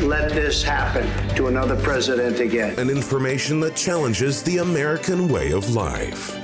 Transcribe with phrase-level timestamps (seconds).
[0.00, 1.06] let this happen
[1.36, 2.78] to another president again.
[2.78, 6.38] And information that challenges the American way of life.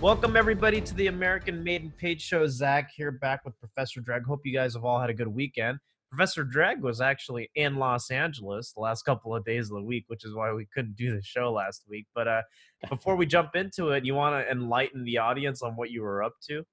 [0.00, 2.46] Welcome everybody to the American Made and Paid Show.
[2.46, 4.24] Zach here, back with Professor Dreg.
[4.24, 5.78] Hope you guys have all had a good weekend.
[6.10, 10.04] Professor Dreg was actually in Los Angeles the last couple of days of the week,
[10.06, 12.06] which is why we couldn't do the show last week.
[12.14, 12.42] But uh,
[12.88, 16.22] before we jump into it, you want to enlighten the audience on what you were
[16.22, 16.64] up to?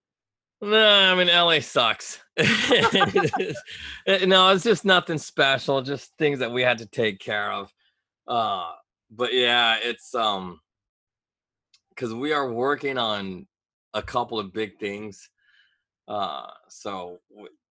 [0.63, 2.21] No, I mean LA sucks.
[2.37, 2.43] no,
[4.07, 7.73] it's just nothing special, just things that we had to take care of.
[8.25, 8.71] Uh,
[9.11, 10.61] but yeah, it's um
[11.89, 13.45] because we are working on
[13.93, 15.29] a couple of big things.
[16.07, 17.19] Uh, so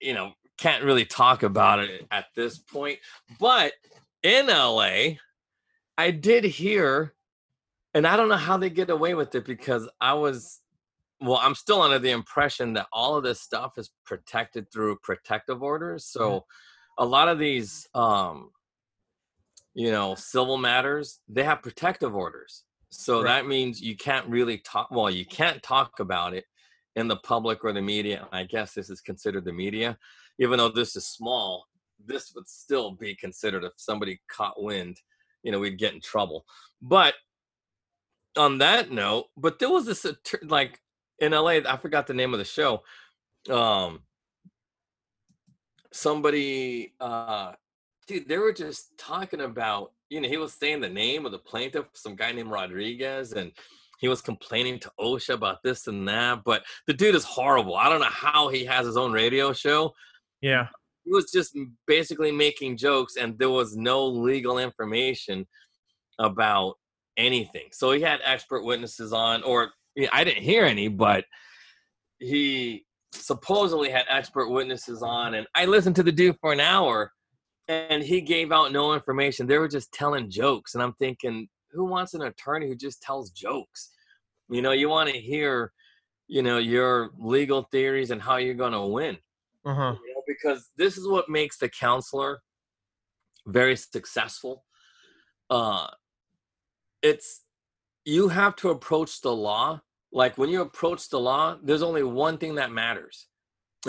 [0.01, 2.99] you know, can't really talk about it at this point.
[3.39, 3.71] But
[4.21, 5.15] in LA,
[5.97, 7.13] I did hear,
[7.93, 10.60] and I don't know how they get away with it because I was
[11.21, 15.61] well, I'm still under the impression that all of this stuff is protected through protective
[15.61, 16.05] orders.
[16.05, 17.03] So mm-hmm.
[17.03, 18.49] a lot of these um
[19.73, 22.63] you know, civil matters, they have protective orders.
[22.89, 23.35] So right.
[23.41, 26.45] that means you can't really talk well, you can't talk about it
[26.95, 28.27] in the public or the media.
[28.31, 29.97] I guess this is considered the media.
[30.39, 31.65] Even though this is small,
[32.05, 34.97] this would still be considered if somebody caught wind,
[35.43, 36.45] you know, we'd get in trouble.
[36.81, 37.13] But
[38.37, 40.05] on that note, but there was this
[40.43, 40.79] like
[41.21, 42.83] in LA, I forgot the name of the show.
[43.49, 43.99] Um,
[45.93, 47.53] somebody, uh,
[48.07, 51.39] dude, they were just talking about, you know, he was saying the name of the
[51.39, 53.51] plaintiff, some guy named Rodriguez, and
[53.99, 56.43] he was complaining to OSHA about this and that.
[56.43, 57.75] But the dude is horrible.
[57.75, 59.93] I don't know how he has his own radio show.
[60.41, 60.67] Yeah.
[61.05, 65.47] He was just basically making jokes, and there was no legal information
[66.19, 66.75] about
[67.15, 67.67] anything.
[67.71, 69.71] So he had expert witnesses on, or
[70.11, 71.25] I didn't hear any, but
[72.19, 77.11] he supposedly had expert witnesses on, and I listened to the dude for an hour,
[77.67, 79.47] and he gave out no information.
[79.47, 83.31] They were just telling jokes, and I'm thinking, who wants an attorney who just tells
[83.31, 83.91] jokes?
[84.49, 85.71] You know, you want to hear,
[86.27, 89.17] you know, your legal theories and how you're going to win.
[89.65, 89.95] Uh-huh.
[90.05, 92.41] You know, because this is what makes the counselor
[93.45, 94.65] very successful.
[95.49, 95.87] Uh,
[97.01, 97.41] it's
[98.05, 99.79] you have to approach the law
[100.11, 103.27] like when you approach the law there's only one thing that matters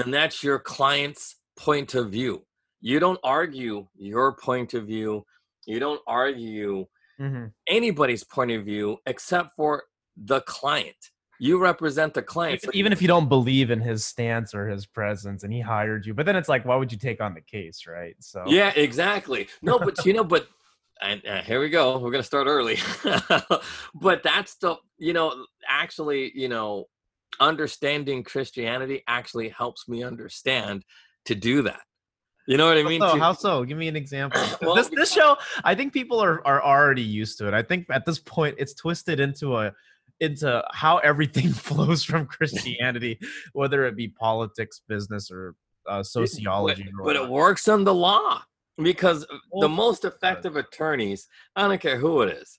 [0.03, 2.45] and that's your client's point of view.
[2.81, 5.25] You don't argue your point of view
[5.67, 6.87] you don't argue
[7.21, 7.47] mm-hmm.
[7.69, 9.84] anybody's point of view except for
[10.17, 10.97] the client.
[11.39, 14.87] You represent the client even, even if you don't believe in his stance or his
[14.87, 17.41] presence and he hired you but then it's like why would you take on the
[17.41, 18.17] case right?
[18.21, 19.49] So yeah exactly.
[19.62, 20.49] No but you know but
[21.03, 21.99] and uh, here we go.
[21.99, 22.79] We're going to start early.
[23.95, 26.87] But that's the you know actually you know
[27.41, 30.85] understanding christianity actually helps me understand
[31.27, 31.81] to do that.
[32.49, 33.01] You know what i mean?
[33.01, 33.65] how so, how so?
[33.65, 34.43] give me an example.
[34.62, 37.55] Well, this this show i think people are are already used to it.
[37.55, 39.73] I think at this point it's twisted into a
[40.21, 43.19] into how everything flows from christianity
[43.53, 45.55] whether it be politics business or
[45.89, 48.41] uh, sociology but, but it works on the law
[48.82, 49.26] because
[49.60, 51.26] the most effective attorneys,
[51.56, 52.59] I don't care who it is.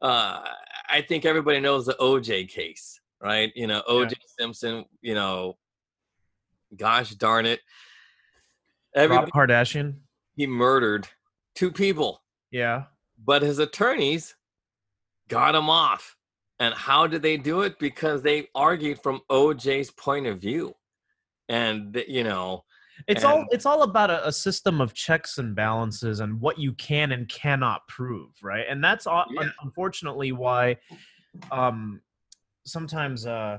[0.00, 0.42] Uh,
[0.90, 3.52] I think everybody knows the OJ case, right?
[3.54, 4.16] You know, OJ yeah.
[4.38, 4.84] Simpson.
[5.00, 5.56] You know,
[6.76, 7.60] gosh darn it,
[8.96, 9.94] Rob Kardashian.
[10.34, 11.06] He murdered
[11.54, 12.22] two people.
[12.50, 12.84] Yeah,
[13.24, 14.34] but his attorneys
[15.28, 16.16] got him off.
[16.60, 17.78] And how did they do it?
[17.80, 20.74] Because they argued from OJ's point of view,
[21.48, 22.64] and you know
[23.08, 26.58] it's and, all it's all about a, a, system of checks and balances and what
[26.58, 29.48] you can and cannot prove right and that's all, yeah.
[29.62, 30.76] unfortunately why
[31.50, 32.00] um
[32.64, 33.58] sometimes uh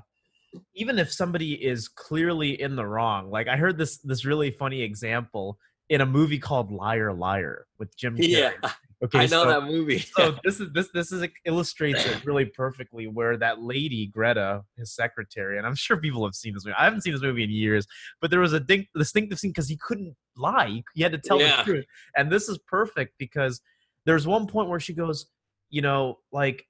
[0.75, 4.81] even if somebody is clearly in the wrong like i heard this this really funny
[4.81, 5.57] example
[5.93, 8.51] in a movie called liar liar with jim Carrey.
[8.61, 8.71] yeah
[9.03, 9.99] Okay, I know so, that movie.
[9.99, 13.07] so this is this this is illustrates it really perfectly.
[13.07, 16.75] Where that lady Greta, his secretary, and I'm sure people have seen this movie.
[16.79, 17.85] I haven't seen this movie in years,
[18.21, 20.81] but there was a dink, distinctive scene because he couldn't lie.
[20.93, 21.57] He had to tell yeah.
[21.57, 21.85] the truth,
[22.15, 23.59] and this is perfect because
[24.05, 25.25] there's one point where she goes,
[25.69, 26.65] you know, like,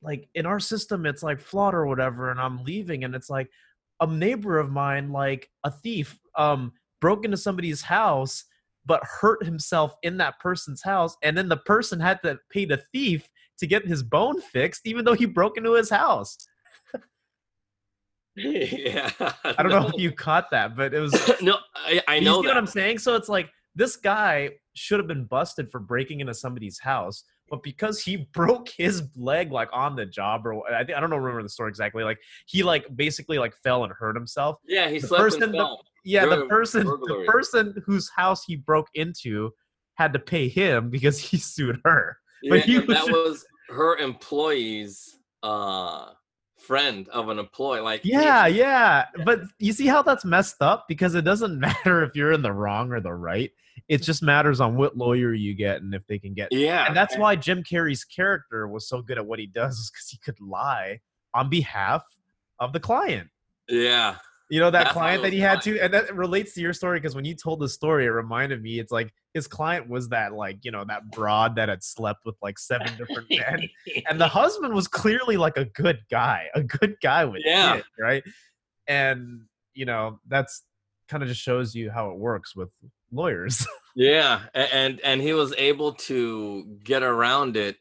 [0.00, 3.50] like in our system, it's like flawed or whatever, and I'm leaving, and it's like,
[4.00, 8.44] a neighbor of mine, like a thief, um, broke into somebody's house
[8.86, 12.82] but hurt himself in that person's house, and then the person had to pay the
[12.92, 16.36] thief to get his bone fixed, even though he broke into his house.
[18.36, 19.10] yeah.
[19.44, 21.12] I don't know if you caught that, but it was.
[21.42, 22.98] no, I, I you know what I'm saying.
[22.98, 27.62] So it's like this guy should have been busted for breaking into somebody's house, but
[27.62, 31.16] because he broke his leg like on the job, or I, think, I don't know
[31.16, 32.02] remember the story exactly.
[32.02, 34.56] Like he like basically like fell and hurt himself.
[34.66, 35.84] yeah, he the slept person- and the- fell.
[36.04, 39.50] Yeah, the person the person whose house he broke into
[39.94, 42.16] had to pay him because he sued her.
[42.42, 46.06] Yeah, but he was that just- was her employee's uh
[46.58, 47.80] friend of an employee.
[47.80, 49.06] Like he- Yeah, yeah.
[49.24, 52.52] But you see how that's messed up because it doesn't matter if you're in the
[52.52, 53.50] wrong or the right.
[53.88, 56.52] It just matters on what lawyer you get and if they can get.
[56.52, 59.90] yeah, And that's why Jim Carrey's character was so good at what he does is
[59.90, 61.00] because he could lie
[61.34, 62.04] on behalf
[62.60, 63.28] of the client.
[63.68, 64.16] yeah,
[64.50, 66.98] You know that That's client that he had to, and that relates to your story
[66.98, 68.80] because when you told the story, it reminded me.
[68.80, 72.34] It's like his client was that like you know that broad that had slept with
[72.42, 73.68] like seven different men,
[74.08, 77.74] and the husband was clearly like a good guy, a good guy with Yeah.
[77.74, 78.24] kids, right?
[78.88, 79.42] And
[79.72, 80.64] you know that's
[81.08, 82.70] kind of just shows you how it works with
[83.12, 83.64] lawyers.
[83.94, 87.76] yeah, and and he was able to get around it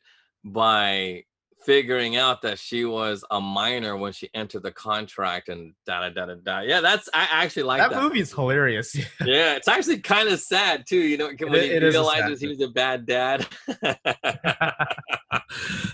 [0.46, 1.24] by
[1.70, 6.10] figuring out that she was a minor when she entered the contract and da da
[6.10, 6.60] da da da.
[6.62, 8.02] Yeah, that's I actually like that that.
[8.02, 8.96] movie's hilarious.
[9.24, 10.98] Yeah, it's actually kind of sad too.
[10.98, 13.46] You know, when It- he it is a sad realizes he was a bad dad.
[13.84, 13.96] I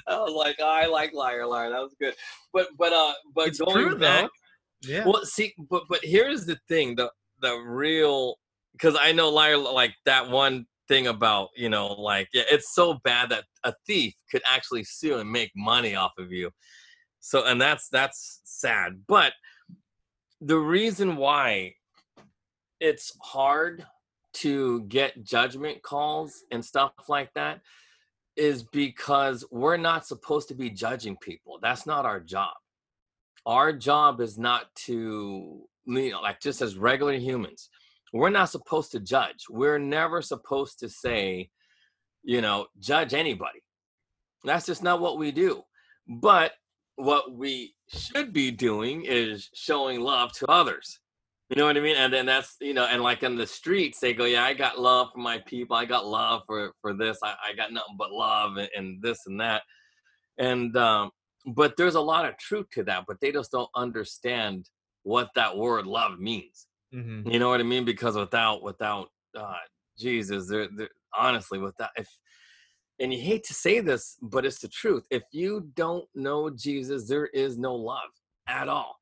[0.07, 1.69] was like, oh, I like liar, liar.
[1.72, 2.13] That was good.
[2.54, 4.30] But but uh, but It's going true, back,
[4.83, 4.89] though.
[4.94, 5.06] yeah.
[5.06, 7.12] well, see, but but here's the thing: the
[7.42, 8.36] the real
[8.72, 12.99] because I know liar like that one thing about you know like yeah, it's so
[13.03, 16.51] bad that a thief could actually sue and make money off of you.
[17.19, 19.33] So and that's that's sad, but
[20.41, 21.73] the reason why
[22.79, 23.85] it's hard
[24.33, 27.61] to get judgment calls and stuff like that
[28.35, 31.57] is because we're not supposed to be judging people.
[31.61, 32.53] That's not our job.
[33.45, 37.69] Our job is not to, you know, like just as regular humans,
[38.13, 39.45] we're not supposed to judge.
[39.49, 41.49] We're never supposed to say,
[42.23, 43.61] you know, judge anybody.
[44.43, 45.63] That's just not what we do.
[46.07, 46.51] But
[46.95, 50.99] what we should be doing is showing love to others.
[51.49, 51.95] You know what I mean?
[51.95, 54.79] And then that's you know, and like in the streets, they go, "Yeah, I got
[54.79, 55.75] love for my people.
[55.75, 57.19] I got love for for this.
[57.23, 59.61] I, I got nothing but love and, and this and that."
[60.39, 61.11] And um,
[61.45, 64.69] but there's a lot of truth to that, but they just don't understand
[65.03, 66.65] what that word love means.
[66.93, 67.31] Mhm.
[67.31, 67.85] You know what I mean?
[67.85, 69.55] Because without without uh,
[69.97, 72.07] Jesus, there, there honestly, without if
[72.99, 75.05] and you hate to say this, but it's the truth.
[75.11, 78.09] If you don't know Jesus, there is no love
[78.47, 78.97] at all.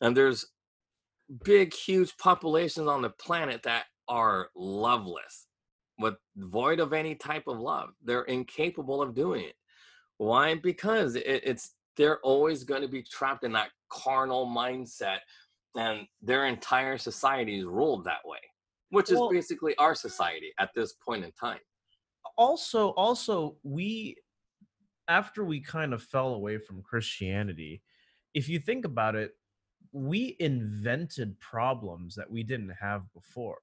[0.00, 0.46] And there's
[1.44, 5.46] big, huge populations on the planet that are loveless,
[5.98, 7.90] with void of any type of love.
[8.04, 9.54] They're incapable of doing it.
[10.18, 10.54] Why?
[10.54, 15.18] Because it, it's they're always going to be trapped in that carnal mindset,
[15.78, 18.40] and their entire society is ruled that way,
[18.90, 21.60] which Well- is basically our society at this point in time.
[22.38, 24.16] also also we
[25.08, 27.80] after we kind of fell away from christianity
[28.34, 29.38] if you think about it
[29.92, 33.60] we invented problems that we didn't have before.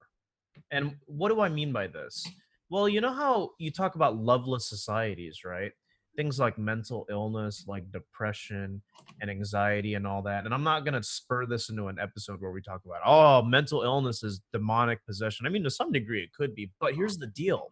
[0.72, 2.25] And what do i mean by this?
[2.70, 5.74] Well you know how you talk about loveless societies right
[6.15, 8.82] things like mental illness like depression
[9.22, 12.39] and anxiety and all that and i'm not going to spur this into an episode
[12.41, 16.22] where we talk about oh mental illness is demonic possession i mean to some degree
[16.22, 17.72] it could be but here's the deal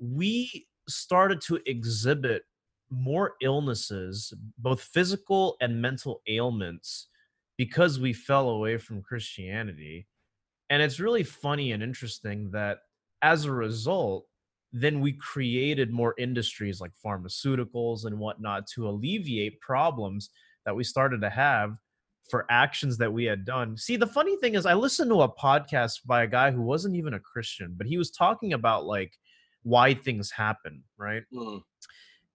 [0.00, 2.42] we started to exhibit
[2.90, 7.08] more illnesses, both physical and mental ailments,
[7.56, 10.06] because we fell away from Christianity.
[10.70, 12.78] And it's really funny and interesting that
[13.22, 14.26] as a result,
[14.76, 20.30] then we created more industries like pharmaceuticals and whatnot to alleviate problems
[20.66, 21.76] that we started to have
[22.28, 23.76] for actions that we had done.
[23.76, 26.96] See, the funny thing is, I listened to a podcast by a guy who wasn't
[26.96, 29.12] even a Christian, but he was talking about like
[29.62, 31.22] why things happen, right?
[31.32, 31.62] Mm.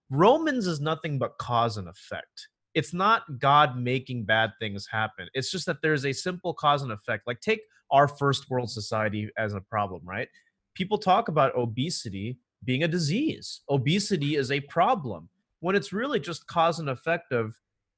[0.08, 2.48] Romans is nothing but cause and effect.
[2.72, 5.28] It's not God making bad things happen.
[5.34, 7.24] It's just that there's a simple cause and effect.
[7.26, 10.28] Like take our first world society as a problem, right?
[10.74, 13.62] People talk about obesity being a disease.
[13.68, 15.28] Obesity is a problem
[15.60, 17.54] when it's really just cause and effect of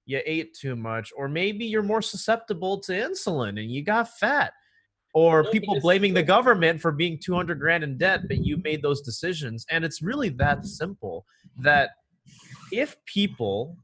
[0.06, 4.52] you ate too much or maybe you're more susceptible to insulin and you got fat
[5.14, 9.00] or people blaming the government for being 200 grand in debt but you made those
[9.02, 11.24] decisions and it's really that simple
[11.56, 11.90] that
[12.72, 13.76] if people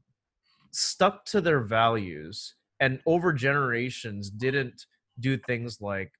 [0.71, 4.85] stuck to their values and over generations didn't
[5.19, 6.11] do things like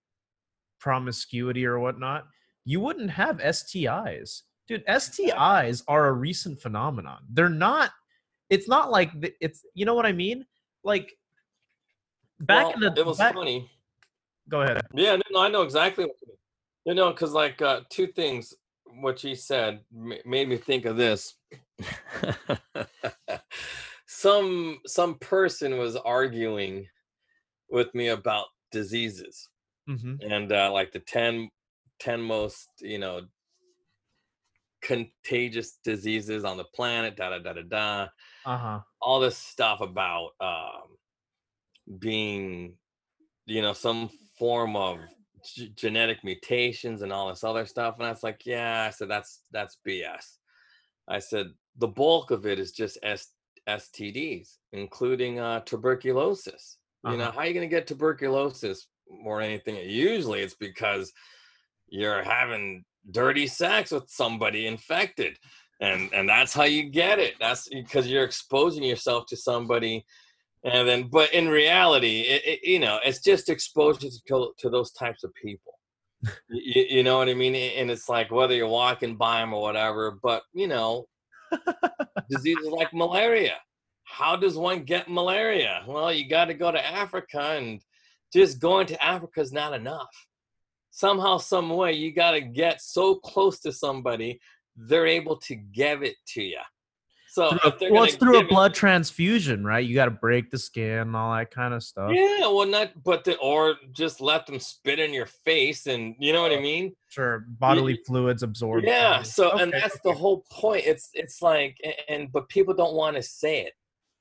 [0.79, 2.25] promiscuity or whatnot,
[2.69, 4.43] you wouldn't have STIs.
[4.67, 7.17] Dude, STIs are a recent phenomenon.
[7.31, 7.89] They're not
[8.51, 9.09] it's not like
[9.41, 10.45] it's you know what I mean?
[10.83, 11.11] Like
[12.41, 13.71] back well, in the it was back, funny.
[14.49, 14.81] Go ahead.
[14.93, 16.37] Yeah, no, no, I know exactly what you mean.
[16.85, 18.53] You know, because like uh, two things,
[19.01, 21.33] what she said made me think of this.
[24.05, 26.85] some some person was arguing
[27.71, 29.49] with me about diseases
[29.89, 30.15] mm-hmm.
[30.21, 31.49] and uh, like the 10,
[31.99, 33.21] 10 most you know
[34.81, 38.07] contagious diseases on the planet da da da da da
[38.45, 42.73] uh-huh all this stuff about um being
[43.45, 44.99] you know some form of
[45.55, 49.09] g- genetic mutations and all this other stuff and i was like yeah i said
[49.09, 50.37] that's that's bs
[51.07, 53.33] i said the bulk of it is just S-
[53.69, 56.77] STDs, including uh, tuberculosis.
[57.03, 57.13] Uh-huh.
[57.13, 57.33] You know, uh-huh.
[57.33, 58.87] how are you going to get tuberculosis
[59.25, 59.77] or anything?
[59.89, 61.11] Usually it's because
[61.91, 65.37] you're having dirty sex with somebody infected.
[65.81, 67.35] And, and that's how you get it.
[67.39, 70.05] That's because you're exposing yourself to somebody
[70.65, 74.91] and then but in reality it, it, you know it's just exposure to, to those
[74.91, 75.79] types of people
[76.49, 79.61] you, you, know what i mean and it's like whether you're walking by them or
[79.61, 81.07] whatever but you know
[82.29, 83.55] diseases like malaria.
[84.03, 85.83] How does one get malaria?
[85.87, 87.81] Well, you got to go to Africa, and
[88.33, 90.09] just going to Africa is not enough.
[90.91, 94.39] Somehow, some way, you got to get so close to somebody,
[94.75, 96.59] they're able to give it to you.
[97.31, 99.85] So through, well, it's through a blood it, transfusion, right?
[99.85, 102.11] You got to break the skin and all that kind of stuff.
[102.11, 106.33] Yeah, well, not but the, or just let them spit in your face, and you
[106.33, 106.95] know what I mean.
[107.09, 107.99] Sure, bodily yeah.
[108.07, 108.87] fluids absorbed.
[108.87, 109.21] Yeah.
[109.21, 109.61] So, okay.
[109.63, 110.85] and that's the whole point.
[110.87, 111.77] It's it's like,
[112.07, 113.73] and but people don't want to say it,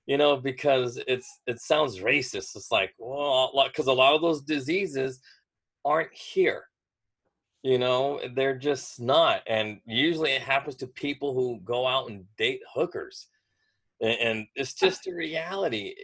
[0.04, 2.56] you know, because it's it sounds racist.
[2.56, 5.18] It's like, well, because a lot of those diseases
[5.88, 6.64] aren't here
[7.64, 8.20] you know?
[8.34, 13.26] They're just not and usually it happens to people who go out and date hookers
[14.00, 15.94] and, it's uh just a reality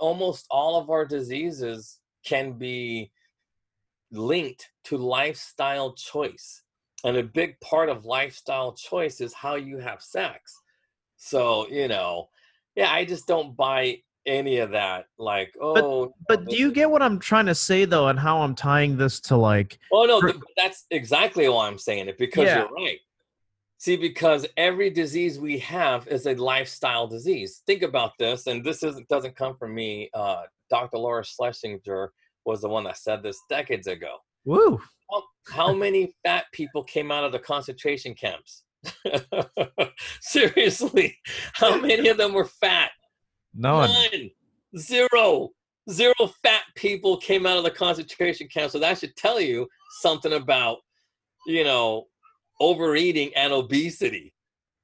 [0.00, 3.12] almost all of our diseases can be
[4.10, 6.62] linked to lifestyle choice
[7.04, 10.52] and a big part of lifestyle choice is how you have sex.
[11.16, 12.28] So you know
[12.74, 16.90] yeah i just don't buy any of that like oh but, but do you get
[16.90, 20.20] what i'm trying to say though and how i'm tying this to like oh no
[20.20, 22.58] for, that's exactly why i'm saying it because yeah.
[22.58, 22.98] you're right.
[23.84, 27.62] See because every disease we have is a lifestyle disease.
[27.66, 32.10] Think about this and this isn't doesn't come from me uh, dr laura schlesinger
[32.46, 34.16] was the one that said this decades ago.
[34.46, 34.80] Woo.
[35.10, 38.62] how, how many fat people came out of the concentration camps?
[40.22, 41.18] Seriously
[41.52, 42.90] how many of them were fat
[43.54, 43.86] no.
[43.86, 44.30] None.
[44.76, 45.50] Zero.
[45.90, 48.70] Zero fat people came out of the concentration camp.
[48.70, 49.68] So that should tell you
[50.00, 50.78] something about,
[51.46, 52.06] you know,
[52.60, 54.32] overeating and obesity.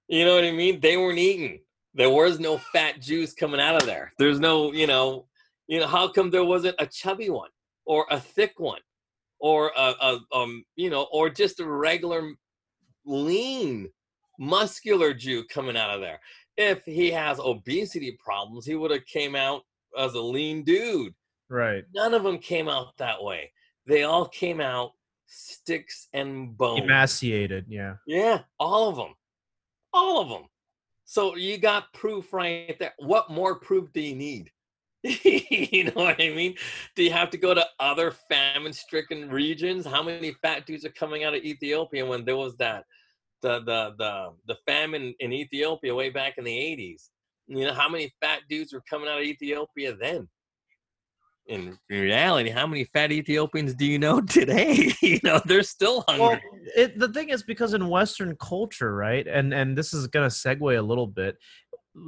[0.08, 0.80] You know what I mean?
[0.80, 1.60] They weren't eating.
[1.94, 4.12] There was no fat Jews coming out of there.
[4.18, 5.26] There's no, you know,
[5.66, 7.50] you know, how come there wasn't a chubby one
[7.86, 8.80] or a thick one
[9.38, 12.32] or a, a um, you know, or just a regular
[13.06, 13.88] lean
[14.38, 16.20] muscular Jew coming out of there?
[16.56, 19.62] If he has obesity problems, he would have came out
[19.98, 21.14] as a lean dude.
[21.48, 21.84] Right.
[21.94, 23.50] None of them came out that way.
[23.86, 24.92] They all came out
[25.26, 26.82] sticks and bones.
[26.82, 27.94] Emaciated, yeah.
[28.06, 29.14] Yeah, all of them.
[29.92, 30.44] All of them.
[31.04, 32.94] So you got proof right there.
[32.98, 34.50] What more proof do you need?
[35.02, 36.54] you know what I mean?
[36.94, 39.86] Do you have to go to other famine stricken regions?
[39.86, 42.84] How many fat dudes are coming out of Ethiopia when there was that
[43.42, 47.08] the the the the famine in Ethiopia way back in the 80s.
[47.46, 50.28] You know how many fat dudes were coming out of Ethiopia then?
[51.46, 54.92] In reality, how many fat Ethiopians do you know today?
[55.02, 56.26] you know, they're still hungry.
[56.26, 60.28] Well, it, the thing is because in Western culture, right, and and this is going
[60.28, 61.36] to segue a little bit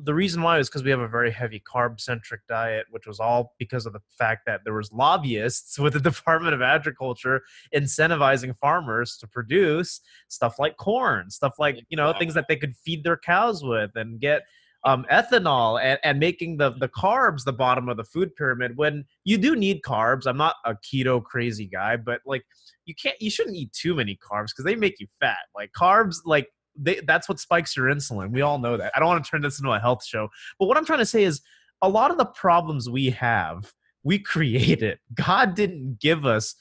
[0.04, 3.18] the reason why is because we have a very heavy carb centric diet which was
[3.18, 7.42] all because of the fact that there was lobbyists with the department of agriculture
[7.74, 12.76] incentivizing farmers to produce stuff like corn stuff like you know things that they could
[12.76, 14.42] feed their cows with and get
[14.84, 19.04] um, ethanol and, and making the, the carbs the bottom of the food pyramid when
[19.24, 20.26] you do need carbs.
[20.26, 22.42] I'm not a keto crazy guy but like
[22.84, 25.38] you can't you shouldn't eat too many carbs because they make you fat.
[25.54, 28.30] Like carbs like they, that's what spikes your insulin.
[28.30, 28.92] We all know that.
[28.94, 31.06] I don't want to turn this into a health show, but what I'm trying to
[31.06, 31.40] say is
[31.82, 34.98] a lot of the problems we have, we created.
[35.14, 36.54] God didn't give us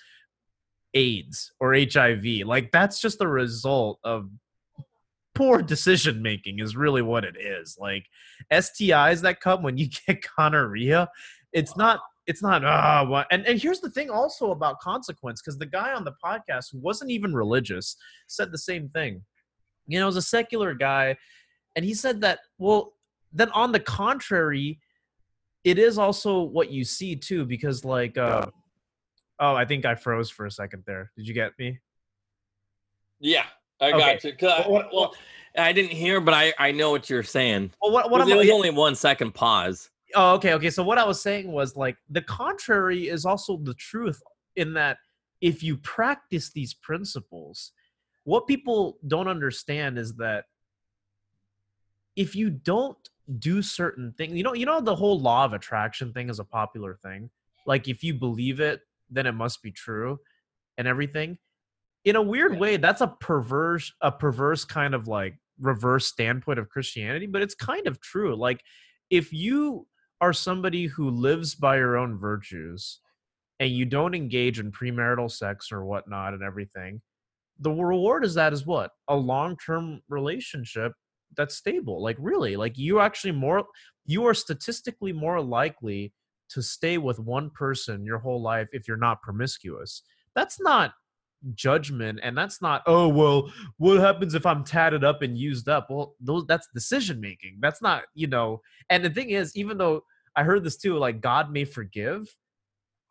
[0.94, 2.46] AIDS or HIV.
[2.46, 4.30] Like that's just a result of
[5.34, 7.78] poor decision making is really what it is.
[7.80, 8.06] Like
[8.52, 11.10] STIs that come when you get gonorrhea,
[11.54, 15.58] it's not it's not ah what and, and here's the thing also about consequence because
[15.58, 19.22] the guy on the podcast who wasn't even religious said the same thing
[19.88, 21.18] you know, as a secular guy,
[21.76, 22.94] and he said that well,
[23.34, 24.80] then on the contrary,
[25.64, 28.46] it is also what you see too, because like, uh,
[29.40, 31.12] oh, I think I froze for a second there.
[31.16, 31.80] Did you get me?
[33.20, 33.46] Yeah,
[33.80, 34.34] I got you.
[34.42, 35.14] I, well,
[35.58, 37.72] I didn't hear, but I I know what you're saying.
[37.82, 39.90] Well, what what it was only one second pause.
[40.16, 40.70] Oh, okay, okay.
[40.70, 44.22] So what I was saying was like the contrary is also the truth
[44.56, 44.98] in that
[45.42, 47.72] if you practice these principles,
[48.24, 50.46] what people don't understand is that
[52.16, 52.98] if you don't
[53.40, 56.44] do certain things, you know, you know the whole law of attraction thing is a
[56.44, 57.30] popular thing.
[57.66, 60.20] Like if you believe it, then it must be true
[60.78, 61.38] and everything.
[62.04, 66.70] In a weird way, that's a perverse a perverse kind of like reverse standpoint of
[66.70, 68.36] Christianity, but it's kind of true.
[68.36, 68.62] Like
[69.10, 69.88] if you
[70.20, 73.00] are somebody who lives by your own virtues
[73.60, 77.02] and you don't engage in premarital sex or whatnot and everything,
[77.62, 78.92] the reward is that is what?
[79.08, 80.94] A long-term relationship
[81.38, 83.64] that's stable like really like you actually more
[84.06, 86.12] you are statistically more likely
[86.50, 90.02] to stay with one person your whole life if you're not promiscuous.
[90.36, 90.94] That's not
[91.56, 95.88] judgment and that's not oh well what happens if i'm tatted up and used up?
[95.90, 100.04] Well those that's decision making that's not you know and the thing is even though
[100.36, 102.28] i heard this too like god may forgive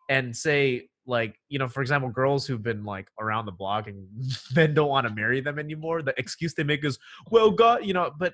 [0.09, 4.07] and say like you know for example girls who've been like around the block and
[4.55, 6.99] men don't want to marry them anymore the excuse they make is
[7.31, 8.33] well god you know but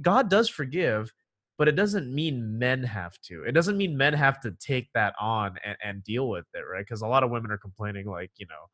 [0.00, 1.12] god does forgive
[1.58, 3.44] but it doesn't mean men have to.
[3.44, 6.80] It doesn't mean men have to take that on and, and deal with it right?
[6.80, 8.66] Because a lot of women are complaining like you know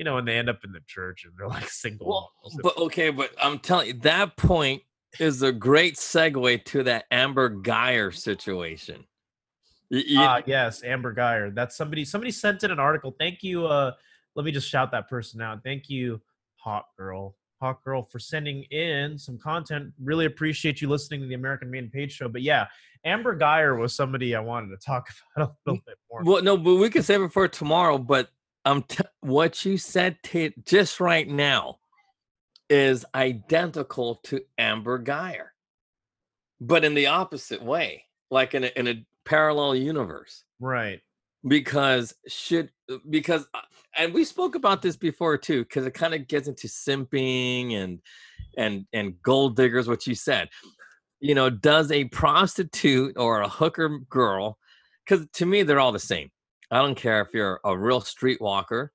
[0.00, 2.76] you know and they end up in the church and they're like single well, but
[2.78, 4.82] okay but i'm telling you that point
[5.20, 9.04] is a great segue to that amber guyger situation
[9.92, 11.54] Ah, uh, yes, Amber Guyger.
[11.54, 12.04] That's somebody.
[12.04, 13.14] Somebody sent in an article.
[13.18, 13.66] Thank you.
[13.66, 13.92] Uh,
[14.36, 15.64] let me just shout that person out.
[15.64, 16.20] Thank you,
[16.56, 19.92] Hot Girl, Hot Girl, for sending in some content.
[20.02, 22.28] Really appreciate you listening to the American Maiden Page Show.
[22.28, 22.66] But yeah,
[23.04, 26.22] Amber Guyger was somebody I wanted to talk about a little bit more.
[26.22, 27.98] Well, no, but we can save it for tomorrow.
[27.98, 28.28] But
[28.64, 31.78] um, t- what you said t- just right now
[32.68, 35.48] is identical to Amber Guyger,
[36.60, 40.44] but in the opposite way, like in a, in a parallel universe.
[40.58, 41.00] Right.
[41.46, 43.60] Because should uh, because uh,
[43.96, 48.00] and we spoke about this before too because it kind of gets into simping and
[48.58, 50.50] and and gold diggers what you said.
[51.20, 54.58] You know, does a prostitute or a hooker girl
[55.08, 56.30] cuz to me they're all the same.
[56.70, 58.88] I don't care if you're a real streetwalker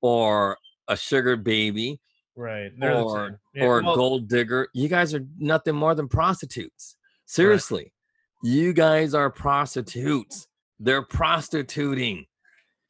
[0.00, 2.00] or a sugar baby
[2.36, 7.92] right or yeah, or well, gold digger you guys are nothing more than prostitutes seriously
[8.42, 10.46] you guys are prostitutes.
[10.78, 12.26] They're prostituting.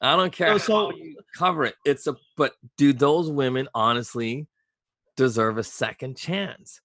[0.01, 1.75] I don't care so, how you cover it.
[1.85, 4.47] It's a but do those women honestly
[5.17, 6.81] deserve a second chance?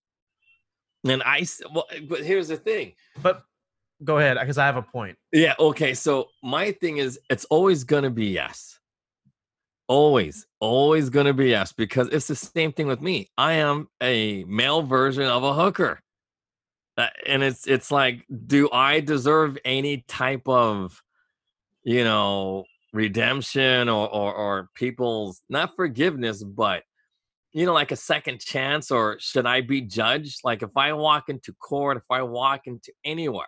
[1.05, 2.93] And I well, eh, but here's the thing.
[3.21, 3.43] But
[4.03, 5.17] go ahead because I have a point.
[5.31, 5.53] Yeah.
[5.59, 5.93] Okay.
[5.93, 8.79] So my thing is, it's always gonna be yes.
[9.87, 13.29] Always, always gonna be yes because it's the same thing with me.
[13.37, 16.01] I am a male version of a hooker.
[16.97, 21.01] Uh, and it's it's like do i deserve any type of
[21.83, 26.83] you know redemption or, or or people's not forgiveness but
[27.51, 30.39] you know like a second chance or should i be judged?
[30.45, 33.45] Like if i walk into court if i walk into anywhere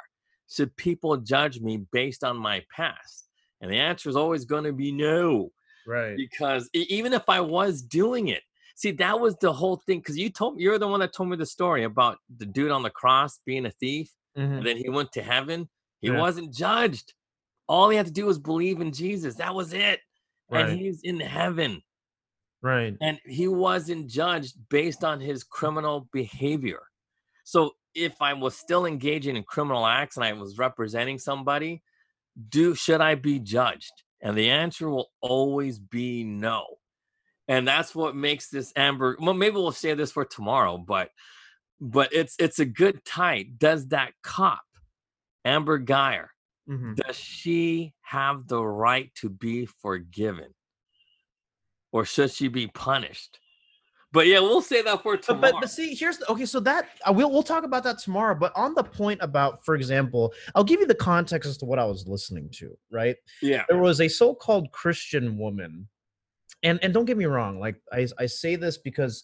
[0.50, 3.28] should people judge me based on my past?
[3.62, 5.52] And the answer is always going to be no.
[5.86, 6.16] Right.
[6.16, 8.44] Because even if i was doing it
[8.78, 11.30] See, that was the whole thing because you told me you're the one that told
[11.30, 14.54] me the story about the dude on the cross being a thief, mm-hmm.
[14.54, 15.68] and then he went to heaven.
[16.00, 16.20] He yeah.
[16.20, 17.16] wasn't judged.
[17.68, 19.34] All he had to do was believe in Jesus.
[19.38, 20.00] That was it.
[20.52, 20.70] Right.
[20.70, 21.82] And he's in heaven.
[22.62, 22.96] Right.
[23.02, 26.82] And he wasn't judged based on his criminal behavior.
[27.46, 31.82] So if I was still engaging in criminal acts and I was representing somebody,
[32.50, 34.04] do should I be judged?
[34.22, 36.64] And the answer will always be no
[37.48, 41.10] and that's what makes this amber well maybe we'll say this for tomorrow but
[41.80, 44.62] but it's it's a good tight does that cop
[45.46, 46.28] amber guyger
[46.70, 46.94] mm-hmm.
[46.96, 50.54] does she have the right to be forgiven
[51.92, 53.40] or should she be punished
[54.14, 55.52] but yeah, we'll say that for tomorrow.
[55.52, 56.46] But, but see, here's the, okay.
[56.46, 58.36] So that uh, we'll we'll talk about that tomorrow.
[58.36, 61.78] But on the point about, for example, I'll give you the context as to what
[61.78, 62.76] I was listening to.
[62.90, 63.18] Right?
[63.42, 63.64] Yeah.
[63.68, 65.88] There was a so-called Christian woman
[66.68, 69.24] and and don't get me wrong like I, I say this because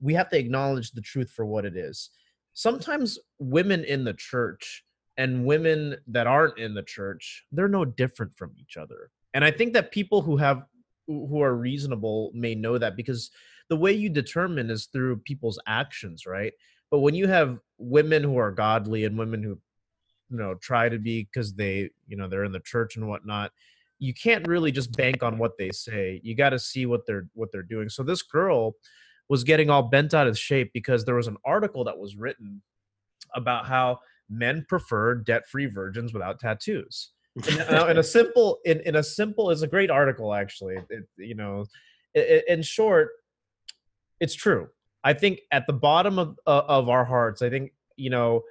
[0.00, 2.10] we have to acknowledge the truth for what it is.
[2.52, 4.84] Sometimes women in the church
[5.16, 9.10] and women that aren't in the church they're no different from each other.
[9.34, 10.64] And i think that people who have
[11.06, 13.30] who are reasonable may know that because
[13.68, 16.52] the way you determine is through people's actions right?
[16.90, 19.58] But when you have women who are godly and women who
[20.30, 23.50] you know try to be because they you know they're in the church and whatnot
[24.04, 26.20] you can't really just bank on what they say.
[26.22, 27.88] You got to see what they're what they're doing.
[27.88, 28.76] So this girl
[29.28, 32.60] was getting all bent out of shape because there was an article that was written
[33.34, 37.12] about how men prefer debt-free virgins without tattoos.
[37.48, 40.76] In, uh, in a simple in, in a simple is a great article actually.
[40.90, 41.64] It, you know
[42.12, 43.10] it, in short
[44.20, 44.68] it's true.
[45.02, 48.42] I think at the bottom of uh, of our hearts i think you know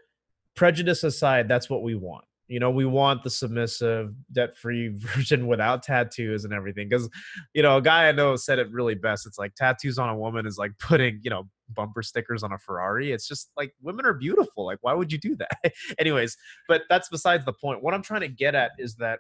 [0.55, 5.81] prejudice aside that's what we want you know we want the submissive debt-free version without
[5.81, 7.09] tattoos and everything because
[7.55, 10.15] you know a guy i know said it really best it's like tattoos on a
[10.15, 13.11] woman is like putting you know bumper stickers on a ferrari.
[13.11, 15.73] It's just like women are beautiful like why would you do that?
[15.97, 16.37] Anyways
[16.67, 17.81] but that's besides the point.
[17.81, 19.19] What i'm trying to get at is that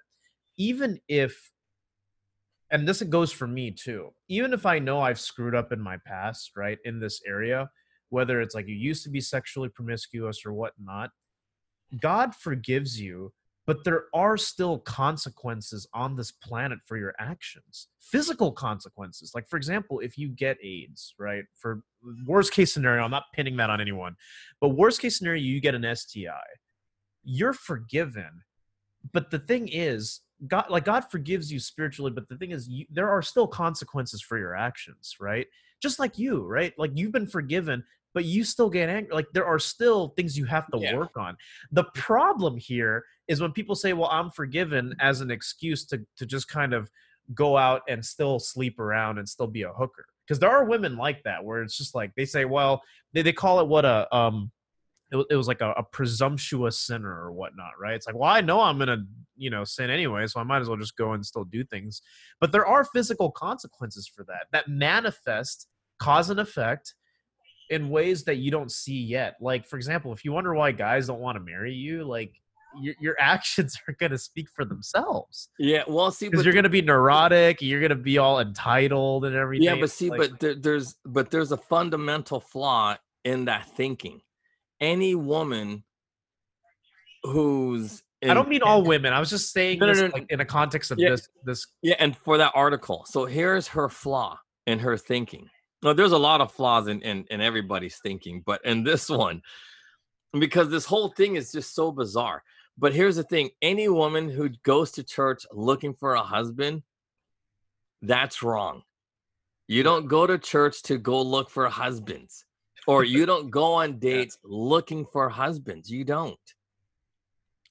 [0.57, 1.51] even if
[2.69, 5.97] and this goes for me too even if i know i've screwed up in my
[6.05, 7.69] past right in this area
[8.09, 11.09] whether it's like you used to be sexually promiscuous or whatnot
[11.99, 13.31] God forgives you,
[13.65, 17.87] but there are still consequences on this planet for your actions.
[17.99, 19.31] Physical consequences.
[19.33, 21.45] Like, for example, if you get AIDS, right?
[21.55, 21.83] For
[22.25, 24.15] worst case scenario, I'm not pinning that on anyone,
[24.59, 26.29] but worst case scenario, you get an STI,
[27.23, 28.43] you're forgiven.
[29.13, 32.85] But the thing is, God, like God forgives you spiritually, but the thing is, you,
[32.89, 35.47] there are still consequences for your actions, right?
[35.81, 36.73] Just like you, right?
[36.77, 39.13] Like you've been forgiven, but you still get angry.
[39.13, 40.95] Like there are still things you have to yeah.
[40.95, 41.35] work on.
[41.71, 46.25] The problem here is when people say, "Well, I'm forgiven," as an excuse to to
[46.25, 46.89] just kind of
[47.33, 50.05] go out and still sleep around and still be a hooker.
[50.27, 52.81] Because there are women like that where it's just like they say, "Well,
[53.13, 54.51] they they call it what a um."
[55.11, 57.93] It, it was like a, a presumptuous sinner or whatnot, right?
[57.93, 60.67] It's like, well, I know I'm gonna, you know, sin anyway, so I might as
[60.67, 62.01] well just go and still do things.
[62.41, 65.67] But there are physical consequences for that that manifest
[65.99, 66.95] cause and effect
[67.69, 69.35] in ways that you don't see yet.
[69.39, 72.33] Like, for example, if you wonder why guys don't want to marry you, like
[72.79, 75.49] your, your actions are going to speak for themselves.
[75.59, 79.25] Yeah, well, see, because you're going to be neurotic, you're going to be all entitled
[79.25, 79.65] and everything.
[79.65, 84.21] Yeah, but see, like, but there, there's but there's a fundamental flaw in that thinking.
[84.79, 85.83] Any woman
[87.23, 89.13] who's in, I don't mean all women.
[89.13, 91.29] I was just saying no, this, no, no, like, in a context of yeah, this
[91.45, 91.67] this.
[91.81, 95.49] Yeah, and for that article, so here's her flaw in her thinking.
[95.83, 99.41] No, there's a lot of flaws in, in, in everybody's thinking, but in this one,
[100.39, 102.41] because this whole thing is just so bizarre.
[102.77, 106.83] But here's the thing any woman who goes to church looking for a husband,
[108.01, 108.81] that's wrong.
[109.67, 112.45] You don't go to church to go look for husbands,
[112.87, 115.89] or you don't go on dates looking for husbands.
[115.91, 116.39] You don't.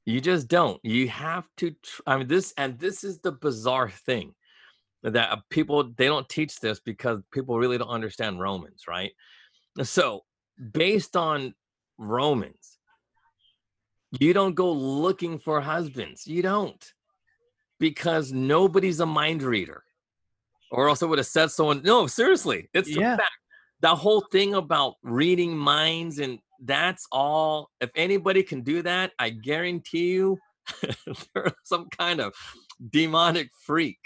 [0.05, 0.81] You just don't.
[0.85, 1.71] You have to.
[1.71, 4.35] Tr- I mean, this, and this is the bizarre thing
[5.03, 9.13] that uh, people they don't teach this because people really don't understand Romans, right?
[9.83, 10.25] So,
[10.73, 11.55] based on
[11.99, 12.79] Romans,
[14.19, 16.27] you don't go looking for husbands.
[16.27, 16.93] You don't.
[17.81, 19.83] Because nobody's a mind reader.
[20.71, 23.17] Or else it would have said someone, no, seriously, it's yeah.
[23.17, 23.31] fact.
[23.81, 27.71] The whole thing about reading minds and that's all.
[27.81, 30.39] If anybody can do that, I guarantee you
[31.35, 32.33] they're some kind of
[32.91, 33.99] demonic freak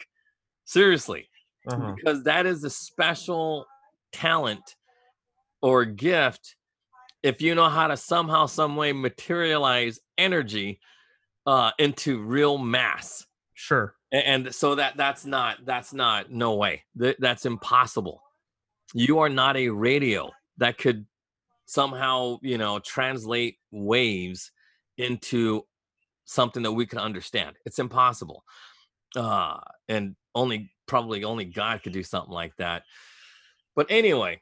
[0.67, 1.29] Seriously.
[1.67, 1.95] Uh-huh.
[1.97, 3.67] Because that is a special
[4.13, 4.77] talent
[5.63, 6.57] or gift
[7.27, 10.79] if you know how to somehow, some way materialize energy
[11.45, 13.27] uh, into real mass.
[13.55, 13.95] Sure.
[14.13, 16.85] And, and so that that's not that's not no way.
[16.95, 18.23] That, that's impossible.
[18.95, 21.05] You are not a radio that could
[21.67, 24.53] somehow, you know, translate waves
[24.97, 25.63] into
[26.27, 27.57] something that we can understand.
[27.65, 28.45] It's impossible.
[29.17, 32.85] Uh, and only probably only God could do something like that.
[33.75, 34.41] But anyway,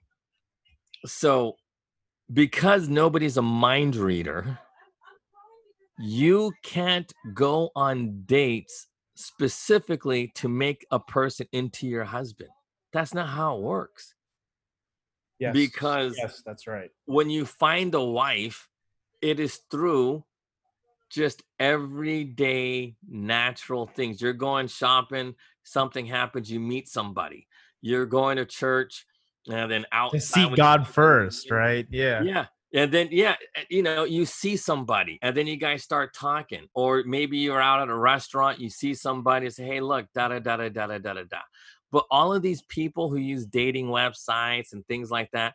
[1.07, 1.57] so
[2.33, 4.59] because nobody's a mind reader,
[5.99, 12.51] you can't go on dates specifically to make a person into your husband.
[12.93, 14.15] That's not how it works.
[15.39, 15.53] Yes.
[15.53, 16.91] Because yes, that's right.
[17.07, 18.69] When you find a wife,
[19.21, 20.25] it is through
[21.11, 24.21] just everyday natural things.
[24.21, 27.47] You're going shopping, something happens, you meet somebody.
[27.83, 29.07] You're going to church,
[29.49, 31.87] and then out to see God first, right?
[31.91, 32.23] Yeah.
[32.23, 32.47] Yeah.
[32.75, 36.67] And then, yeah, eh, you know, you see somebody and then you guys start talking.
[36.75, 40.41] Or maybe you're out at a restaurant, you see somebody say, hey, look, da da
[40.41, 41.39] da da da da da da.
[41.93, 45.55] But all of these people who use dating websites and things like that,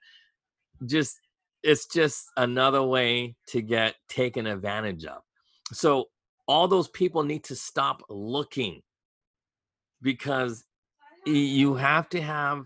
[0.85, 1.19] just
[1.61, 5.21] it's just another way to get taken advantage of
[5.73, 6.05] So
[6.47, 8.81] all those people need to stop looking
[10.01, 10.63] because
[11.25, 12.63] you have to have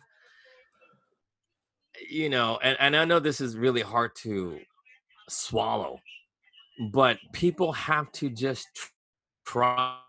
[2.09, 4.59] you know and, and i know this is really hard to
[5.29, 5.97] swallow
[6.91, 8.67] but people have to just
[9.45, 9.99] trust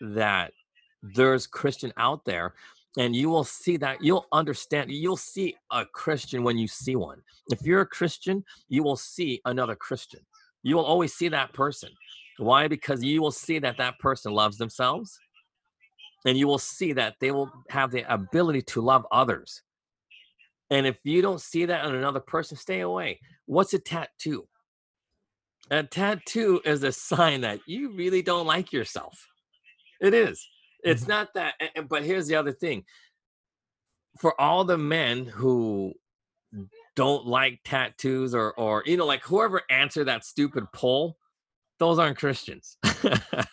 [0.00, 0.52] that
[1.14, 2.54] there's christian out there
[2.98, 7.20] and you will see that you'll understand you'll see a christian when you see one.
[7.50, 10.20] If you're a christian you will see another christian.
[10.62, 11.90] You will always see that person
[12.38, 12.68] why?
[12.68, 15.18] Because you will see that that person loves themselves
[16.24, 19.62] and you will see that they will have the ability to love others.
[20.70, 23.20] And if you don't see that in another person stay away.
[23.46, 24.48] What's a tattoo?
[25.70, 29.26] A tattoo is a sign that you really don't like yourself.
[30.00, 30.46] It is.
[30.82, 31.10] It's mm-hmm.
[31.10, 31.54] not that
[31.88, 32.84] but here's the other thing.
[34.20, 35.92] For all the men who
[36.94, 41.16] don't like tattoos or or you know like whoever answered that stupid poll
[41.78, 42.76] those aren't christians.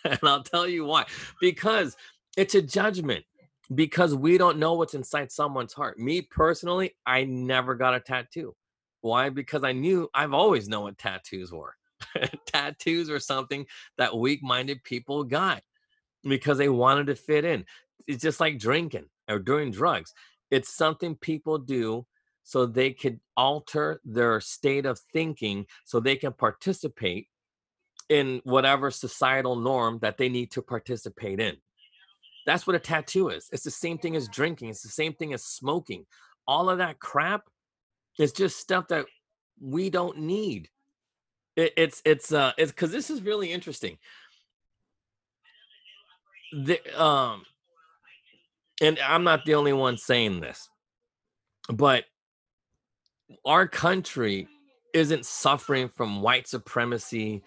[0.04, 1.04] And i'll tell you why.
[1.40, 1.96] Because
[2.36, 3.24] it's a judgment.
[3.74, 5.98] Because we don't know what's inside someone's heart.
[5.98, 8.54] Me personally i never got a tattoo.
[9.00, 9.30] Why?
[9.30, 11.74] Because i knew i've always known what tattoos were.
[12.46, 13.66] Tattoos were something
[13.98, 15.62] that weak-minded people got
[16.22, 17.64] because they wanted to fit in.
[18.06, 20.12] It's just like drinking or doing drugs.
[20.50, 22.06] It's something people do
[22.42, 27.28] so they could alter their state of thinking so they can participate
[28.08, 31.56] in whatever societal norm that they need to participate in.
[32.46, 33.48] That's what a tattoo is.
[33.52, 36.04] It's the same thing as drinking, it's the same thing as smoking.
[36.46, 37.42] All of that crap
[38.18, 39.06] is just stuff that
[39.60, 40.68] we don't need.
[41.56, 43.96] It, it's it's uh it's because this is really interesting
[46.54, 47.44] the, um,
[48.80, 50.68] and I'm not the only one saying this,
[51.68, 52.04] but
[53.44, 54.48] our country
[54.92, 57.42] isn't suffering from white supremacy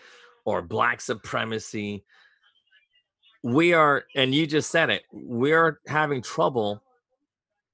[0.47, 2.03] or black supremacy.
[3.43, 6.81] We are, and you just said it, we're having trouble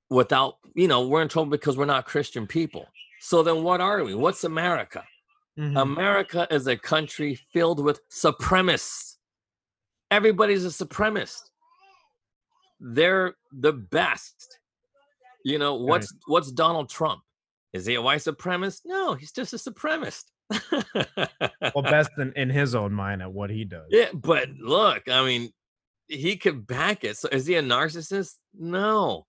[0.10, 2.86] without, you know, we're in trouble because we're not Christian people.
[3.22, 4.14] So then what are we?
[4.14, 5.06] What's America?
[5.58, 5.78] Mm-hmm.
[5.78, 9.14] America is a country filled with supremacists
[10.14, 11.50] everybody's a supremacist.
[12.80, 14.60] They're the best.
[15.44, 16.22] You know, what's right.
[16.28, 17.22] what's Donald Trump?
[17.74, 18.82] Is he a white supremacist?
[18.86, 20.26] No, he's just a supremacist.
[21.76, 23.88] Well, best in, in his own mind at what he does.
[23.90, 25.52] Yeah, but look, I mean,
[26.08, 27.18] he could back it.
[27.18, 28.34] So is he a narcissist?
[28.54, 29.26] No.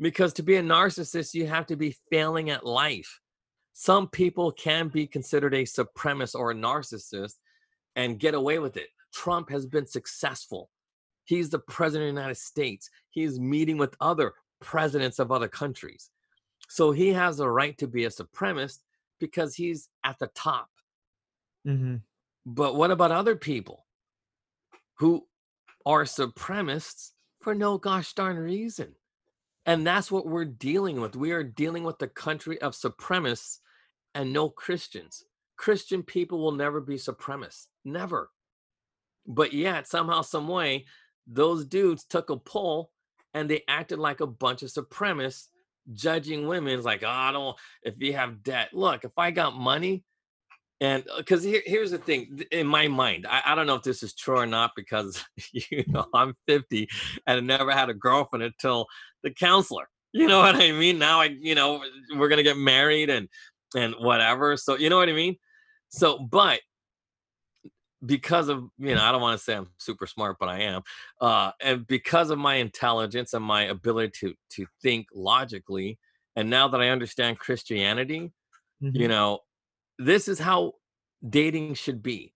[0.00, 3.20] Because to be a narcissist, you have to be failing at life.
[3.72, 7.34] Some people can be considered a supremacist or a narcissist
[7.96, 8.88] and get away with it.
[9.12, 10.70] Trump has been successful.
[11.24, 12.90] He's the president of the United States.
[13.10, 16.10] He's meeting with other presidents of other countries.
[16.68, 18.78] So he has a right to be a supremacist
[19.18, 20.68] because he's at the top.
[21.66, 21.96] Mm-hmm.
[22.46, 23.86] But what about other people
[24.98, 25.26] who
[25.84, 28.94] are supremacists for no gosh darn reason?
[29.66, 31.14] And that's what we're dealing with.
[31.14, 33.58] We are dealing with the country of supremacists
[34.14, 35.24] and no Christians.
[35.56, 37.66] Christian people will never be supremacists.
[37.84, 38.30] Never.
[39.26, 40.86] But yet, somehow, some way,
[41.26, 42.92] those dudes took a poll
[43.34, 45.48] and they acted like a bunch of supremacists,
[45.92, 46.78] judging women.
[46.78, 50.04] is like, oh, I don't, if you have debt, look, if I got money,
[50.80, 53.82] and because uh, here, here's the thing in my mind, I, I don't know if
[53.82, 55.22] this is true or not because,
[55.52, 56.88] you know, I'm 50
[57.26, 58.86] and I never had a girlfriend until
[59.22, 59.88] the counselor.
[60.12, 60.98] You know what I mean?
[60.98, 61.82] Now I, you know,
[62.16, 63.28] we're going to get married and,
[63.76, 64.56] and whatever.
[64.56, 65.36] So, you know what I mean?
[65.90, 66.60] So, but
[68.06, 70.82] because of you know i don't want to say i'm super smart but i am
[71.20, 75.98] uh and because of my intelligence and my ability to to think logically
[76.36, 78.30] and now that i understand christianity
[78.82, 78.96] mm-hmm.
[78.96, 79.40] you know
[79.98, 80.74] this is how
[81.28, 82.32] dating should be.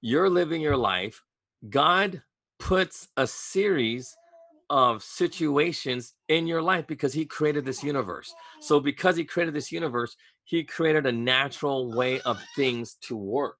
[0.00, 1.22] You're living your life
[1.68, 2.22] god
[2.58, 4.14] puts a series
[4.70, 8.34] of situations in your life because he created this universe.
[8.60, 13.56] So because he created this universe he created a natural way of things to work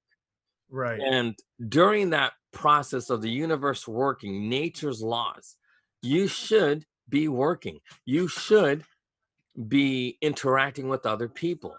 [0.69, 0.99] Right.
[0.99, 1.37] And
[1.69, 5.55] during that process of the universe working, nature's laws,
[6.01, 7.79] you should be working.
[8.05, 8.83] You should
[9.67, 11.75] be interacting with other people.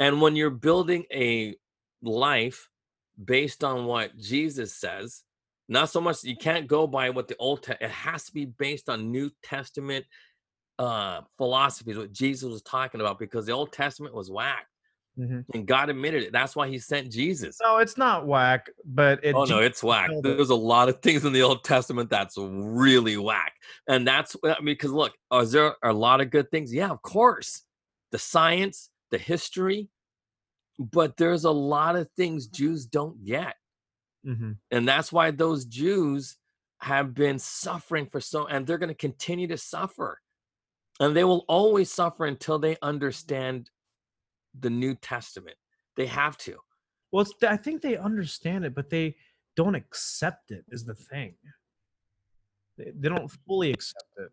[0.00, 1.56] And when you're building a
[2.02, 2.68] life
[3.22, 5.22] based on what Jesus says,
[5.68, 8.46] not so much you can't go by what the old te- it has to be
[8.46, 10.04] based on New Testament
[10.78, 14.66] uh philosophies what Jesus was talking about because the Old Testament was whack.
[15.18, 15.40] Mm-hmm.
[15.52, 16.32] And God admitted it.
[16.32, 17.58] That's why he sent Jesus.
[17.60, 19.34] No, it's not whack, but it.
[19.34, 20.10] Oh no, it's whack.
[20.22, 23.52] There's a lot of things in the Old Testament that's really whack,
[23.88, 26.72] and that's I mean, because look, is there a lot of good things?
[26.72, 27.62] Yeah, of course.
[28.12, 29.88] The science, the history,
[30.78, 33.54] but there's a lot of things Jews don't get.
[34.24, 36.36] hmm And that's why those Jews
[36.80, 40.20] have been suffering for so, and they're going to continue to suffer.
[41.00, 43.70] And they will always suffer until they understand
[44.60, 45.56] the New Testament.
[45.96, 46.56] They have to.
[47.10, 49.16] Well, it's, I think they understand it, but they
[49.56, 50.64] don't accept it.
[50.70, 51.34] Is the thing.
[52.76, 54.30] They, they don't fully accept it.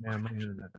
[0.00, 0.70] Man, my internet.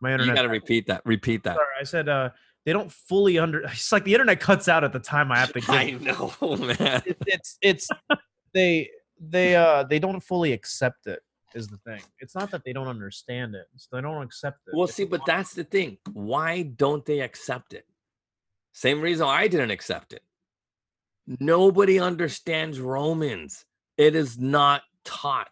[0.00, 0.28] My internet.
[0.28, 1.02] You got to repeat that.
[1.04, 1.56] Repeat that.
[1.56, 2.30] Sorry, I said uh,
[2.64, 3.62] they don't fully under.
[3.72, 5.60] It's like the internet cuts out at the time I have to.
[5.60, 5.70] Give.
[5.70, 7.02] I know, man.
[7.06, 7.88] It's it's, it's
[8.54, 11.20] they they uh they don't fully accept it.
[11.54, 12.00] Is the thing.
[12.18, 13.66] It's not that they don't understand it.
[13.90, 14.74] They don't accept it.
[14.74, 15.98] Well, It's see, but that's the thing.
[16.12, 17.86] Why don't they accept it?
[18.72, 20.22] Same reason I didn't accept it.
[21.26, 23.64] Nobody understands Romans.
[23.98, 25.48] It is not taught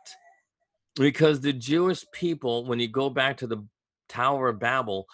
[0.97, 3.65] because the Jewish people, when you go back to the
[4.09, 5.07] Tower of Babel,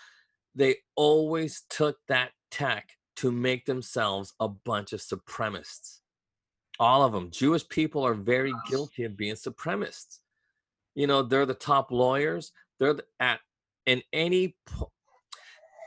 [0.54, 6.00] they always took that tech to make themselves a bunch of supremacists.
[6.78, 7.30] All of them.
[7.30, 10.20] Jewish people are very guilty of being supremacists.
[10.96, 12.50] You know, they're the top lawyers.
[12.80, 13.38] They're the, at
[13.84, 14.56] in any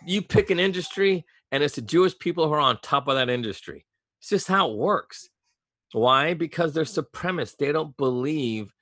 [0.05, 3.29] you pick an industry and it's the Jewish people who are on top of that
[3.29, 3.85] industry.
[4.21, 5.29] It's just how it works.
[5.91, 6.33] Why?
[6.33, 7.03] Because they're mm.
[7.03, 7.57] supremacists.
[7.57, 8.73] They don't believe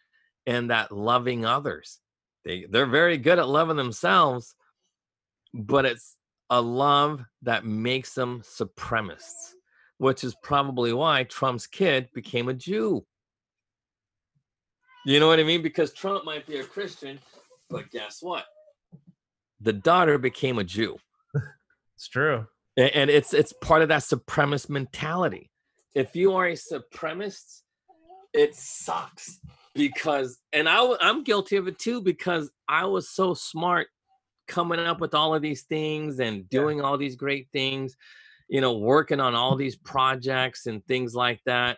[0.45, 1.99] in that loving others.
[2.45, 4.55] They they're very good at loving themselves,
[5.53, 6.15] but it's
[6.49, 9.53] a love that makes them supremacists,
[9.97, 13.05] which is probably why Trump's kid became a Jew.
[15.07, 15.61] You know what I mean?
[15.61, 17.17] Because Trump might be a Christian,
[17.69, 18.43] but guess what?
[19.61, 20.97] The daughter became a Jew.
[21.95, 22.45] it's true.
[22.77, 25.49] A- And it's it's part of that supremacist mentality.
[25.95, 27.61] If you are a supremacist,
[28.33, 29.39] it sucks
[29.73, 33.87] because and I I'm guilty of it too because I was so smart
[34.49, 37.95] coming up with all of these things and doing all these great things,
[38.49, 41.77] you know, working on all these projects and things like that.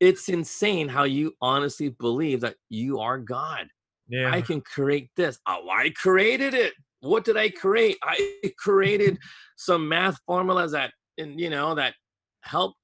[0.00, 3.68] It's insane how you honestly believe that you are God.
[4.08, 4.30] Yeah.
[4.32, 5.38] I can create this.
[5.46, 6.72] Oh, I created it.
[7.00, 7.98] What did I create?
[8.02, 9.18] I created
[9.56, 11.94] some math formulas that, and you know, that
[12.42, 12.78] helped,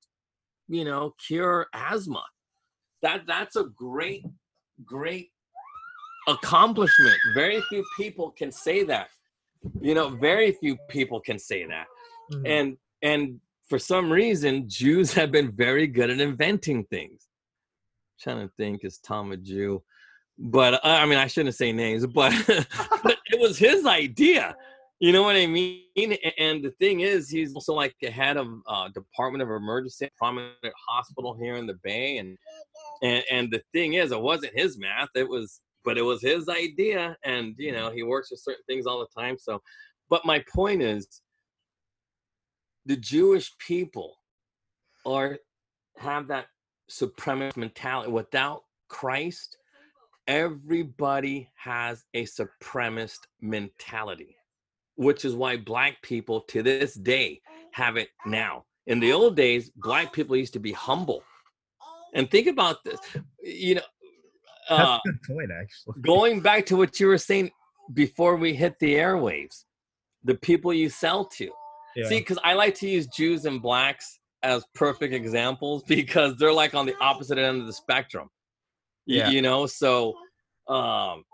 [0.69, 2.23] you know, cure asthma.
[3.03, 4.25] That that's a great,
[4.85, 5.31] great
[6.29, 7.17] accomplishment.
[7.35, 9.09] Very few people can say that.
[9.81, 11.87] You know, very few people can say that.
[12.33, 12.47] Mhm.
[12.47, 17.29] And and for some reason, Jews have been very good at inventing things.
[18.21, 19.83] trying to think, is Tom a Jew?
[20.39, 22.33] But uh, I mean, I shouldn't say names, but
[23.03, 24.55] but it was his idea.
[24.99, 26.17] You know what I mean?
[26.39, 30.55] And the thing is, he's also like the head of uh, Department of Emergency, prominent
[30.89, 32.37] hospital here in the Bay, and
[33.03, 35.09] and and the thing is, it wasn't his math.
[35.15, 38.87] It was, but it was his idea, and you know, he works with certain things
[38.87, 39.37] all the time.
[39.39, 39.61] So,
[40.09, 41.21] but my point is,
[42.87, 44.17] the Jewish people
[45.05, 45.39] are
[45.99, 46.47] have that
[46.91, 48.11] supremacist mentality.
[48.11, 49.59] Without Christ,
[50.27, 54.37] everybody has a supremacist mentality,
[54.95, 57.41] which is why black people to this day
[57.73, 58.65] have it now.
[58.87, 61.23] In the old days, black people used to be humble.
[62.15, 63.01] And think about this,
[63.43, 63.83] you know,
[64.71, 66.03] uh, That's a good point, actually.
[66.03, 67.51] going back to what you were saying
[67.95, 69.65] before we hit the airwaves,
[70.25, 71.51] the people you sell to.
[71.97, 72.09] Yeah.
[72.09, 76.75] See, because I like to use Jews and blacks as perfect examples because they're like
[76.75, 78.29] on the opposite end of the spectrum.
[79.07, 79.31] Yeah.
[79.31, 80.15] You know, so
[80.69, 81.25] um,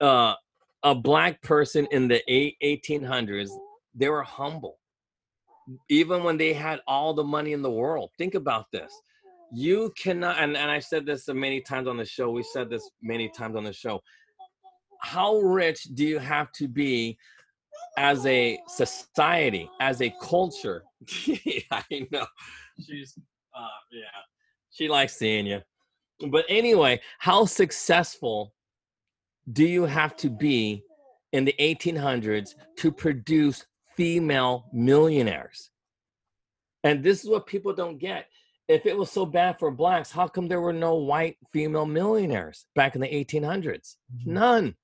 [0.00, 0.34] uh,
[0.82, 3.50] a black person in the eight, 1800s,
[3.94, 4.78] they were humble.
[5.90, 8.10] Even when they had all the money in the world.
[8.16, 8.90] Think about this.
[9.52, 12.30] You cannot, and, and I said this many times on the show.
[12.30, 14.00] We said this many times on the show.
[15.00, 17.18] How rich do you have to be
[17.98, 20.84] as a society, as a culture.
[21.70, 22.26] I know.
[22.86, 23.18] She's
[23.54, 24.20] uh yeah.
[24.70, 25.60] She likes seeing you.
[26.30, 28.54] But anyway, how successful
[29.52, 30.84] do you have to be
[31.32, 33.66] in the 1800s to produce
[33.96, 35.70] female millionaires?
[36.84, 38.26] And this is what people don't get.
[38.68, 42.66] If it was so bad for blacks, how come there were no white female millionaires
[42.76, 43.96] back in the 1800s?
[44.24, 44.76] None.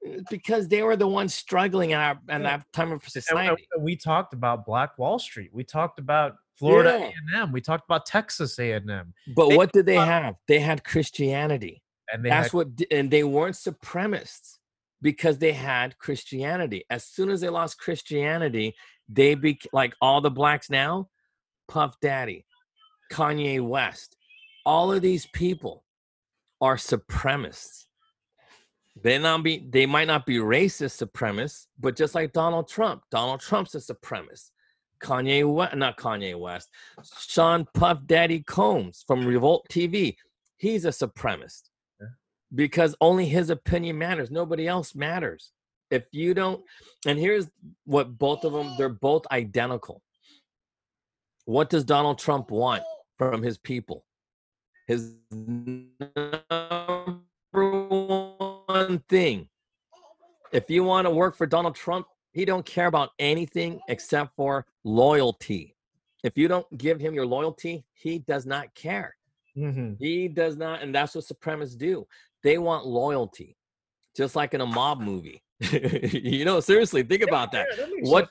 [0.00, 2.58] It's Because they were the ones struggling in, our, in Yeah.
[2.58, 3.68] that time of And- and society.
[3.80, 5.50] we talked about Black Wall Street.
[5.52, 7.38] We talked about Florida Yeah.
[7.38, 7.52] A&M.
[7.52, 9.12] We talked about Texas A&M.
[9.34, 10.34] But They- what did they have?
[10.46, 11.82] They had Christianity.
[12.12, 14.58] And they That's had, what, and they weren't supremacists
[15.02, 16.84] because they had Christianity.
[16.90, 18.74] As soon as they lost Christianity,
[19.08, 21.10] they be like all the blacks now,
[21.68, 22.46] Puff Daddy,
[23.12, 24.16] Kanye West,
[24.64, 25.84] all of these people
[26.60, 27.84] are supremacists.
[29.02, 33.40] They not be they might not be racist supremacists, but just like Donald Trump, Donald
[33.40, 34.50] Trump's a supremacist.
[35.02, 36.68] Kanye West, not Kanye West,
[37.20, 40.16] Sean Puff Daddy Combs from Revolt TV.
[40.56, 41.62] He's a supremacist
[42.54, 44.30] because only his opinion matters.
[44.30, 45.52] Nobody else matters.
[45.90, 46.62] If you don't,
[47.06, 47.48] and here's
[47.84, 50.02] what both of them, they're both identical.
[51.44, 52.82] What does Donald Trump want
[53.16, 54.04] from his people?
[54.86, 57.22] His number
[57.88, 58.27] one
[59.08, 59.48] thing.
[60.52, 64.66] If you want to work for Donald Trump, he don't care about anything except for
[64.84, 65.74] loyalty.
[66.24, 69.16] If you don't give him your loyalty, he does not care.
[69.56, 69.94] Mm-hmm.
[69.98, 72.06] He does not, and that's what supremacists do.
[72.42, 73.56] They want loyalty,
[74.16, 75.42] just like in a mob movie.
[75.60, 77.66] you know, seriously, think about that.
[77.70, 78.30] Yeah, that what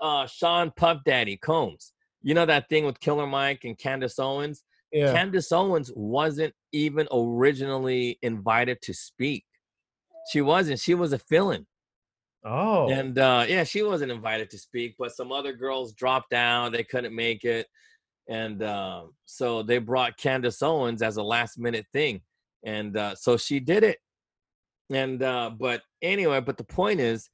[0.00, 1.92] uh, Sean Puff Daddy Combs,
[2.22, 4.62] you know that thing with Killer Mike and Candace Owens?
[4.92, 5.12] Yeah.
[5.12, 9.44] Candace Owens wasn't even originally invited to speak.
[10.30, 10.80] She wasn't.
[10.80, 11.66] She was a fill-in.
[12.44, 12.90] oh.
[12.90, 16.72] And uh, yeah, she wasn't invited to speak, but some other girls dropped out.
[16.72, 17.66] They couldn't make it.
[18.28, 22.20] And uh, so they brought Candace Owens as a last minute thing.
[22.64, 23.98] And uh, so she did it.
[24.90, 27.30] And uh, but anyway, but the point is,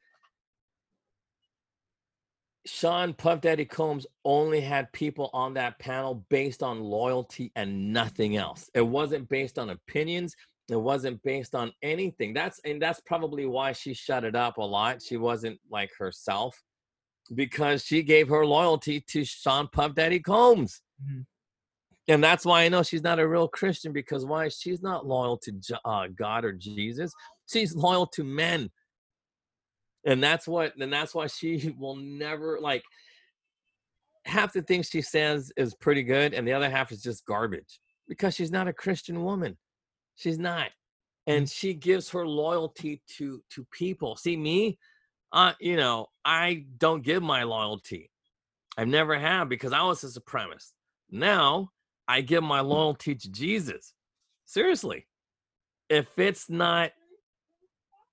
[2.66, 8.36] Sean Puff Daddy Combs only had people on that panel based on loyalty and nothing
[8.36, 8.70] else.
[8.74, 10.34] It wasn't based on opinions.
[10.70, 12.32] It wasn't based on anything.
[12.32, 15.02] That's and that's probably why she shut it up a lot.
[15.02, 16.58] She wasn't like herself
[17.34, 20.80] because she gave her loyalty to Sean Puff Daddy Combs.
[21.02, 21.26] Mhm.
[22.08, 24.48] And that's why I know she's not a real Christian because why?
[24.48, 27.12] She's not loyal to uh, God or Jesus.
[27.50, 28.70] She's loyal to men.
[30.06, 32.82] And that's what, and that's why she will never like
[34.26, 37.80] half the things she says is pretty good, and the other half is just garbage
[38.08, 39.56] because she's not a Christian woman.
[40.16, 40.70] She's not.
[41.26, 44.16] And she gives her loyalty to to people.
[44.16, 44.78] See me,
[45.32, 48.10] uh, you know, I don't give my loyalty.
[48.76, 50.72] I've never have because I was a supremacist.
[51.10, 51.70] Now
[52.06, 53.94] I give my loyalty to Jesus.
[54.44, 55.06] Seriously.
[55.88, 56.92] If it's not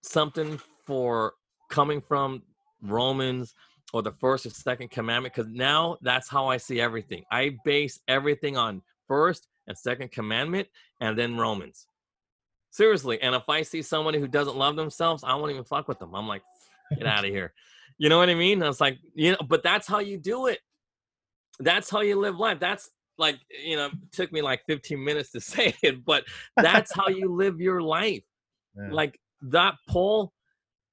[0.02, 1.34] something for
[1.70, 2.44] coming from
[2.82, 3.54] Romans
[3.94, 7.24] or the first or second commandment, because now that's how I see everything.
[7.32, 10.68] I base everything on first and second commandment
[11.02, 11.88] and then Romans.
[12.72, 13.22] Seriously.
[13.22, 16.16] And if I see somebody who doesn't love themselves, I won't even fuck with them.
[16.16, 16.42] I'm like,
[16.98, 17.54] get out of here.
[17.98, 18.64] You know what I mean?
[18.64, 20.60] I was like, you know, but that's how you do it.
[21.60, 22.60] That's how you live life.
[22.60, 26.24] That's like, you know, it took me like 15 minutes to say it, but
[26.58, 28.24] that's how you live your life.
[28.76, 28.90] Yeah.
[28.92, 30.34] Like that poll,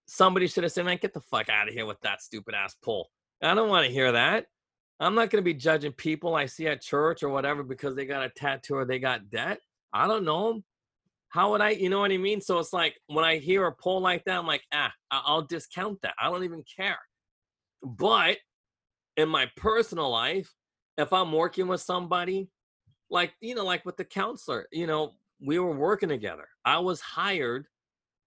[0.06, 2.76] somebody should have said, man, get the fuck out of here with that stupid ass
[2.82, 3.08] poll.
[3.40, 4.46] I don't want to hear that.
[5.00, 8.04] I'm not going to be judging people I see at church or whatever because they
[8.04, 9.60] got a tattoo or they got debt.
[9.92, 10.64] I don't know them.
[11.30, 12.40] How would I, you know what I mean?
[12.40, 16.00] So it's like when I hear a poll like that, I'm like, ah, I'll discount
[16.02, 16.14] that.
[16.20, 16.98] I don't even care.
[17.82, 18.38] But
[19.16, 20.52] in my personal life,
[20.96, 22.48] if I'm working with somebody,
[23.10, 26.48] like, you know, like with the counselor, you know, we were working together.
[26.64, 27.66] I was hired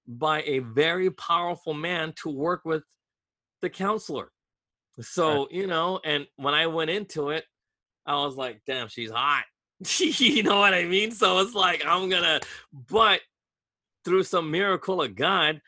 [0.07, 2.83] by a very powerful man to work with
[3.61, 4.31] the counselor.
[4.99, 7.45] So, you know, and when I went into it,
[8.05, 9.43] I was like, damn, she's hot.
[9.99, 11.11] you know what I mean?
[11.11, 12.39] So it's like, I'm gonna,
[12.89, 13.21] but
[14.05, 15.61] through some miracle of God,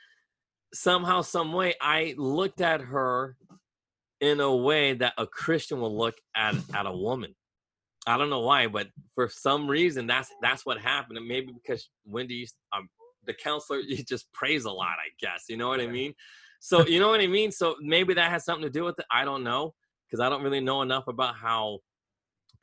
[0.73, 3.37] somehow, some way, I looked at her
[4.21, 7.35] in a way that a Christian will look at at a woman.
[8.05, 11.17] I don't know why, but for some reason, that's that's what happened.
[11.17, 12.89] And maybe because Wendy, um,
[13.25, 15.45] the counselor, you just praise a lot, I guess.
[15.49, 16.13] You know what I mean?
[16.59, 17.51] So you know what I mean.
[17.51, 19.05] So maybe that has something to do with it.
[19.11, 19.73] I don't know
[20.07, 21.79] because I don't really know enough about how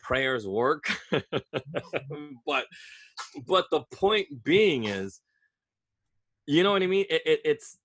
[0.03, 0.85] prayers work.
[2.47, 2.67] but
[3.47, 5.21] but the point being is,
[6.47, 7.07] you know what I mean.
[7.11, 7.79] It, it, it's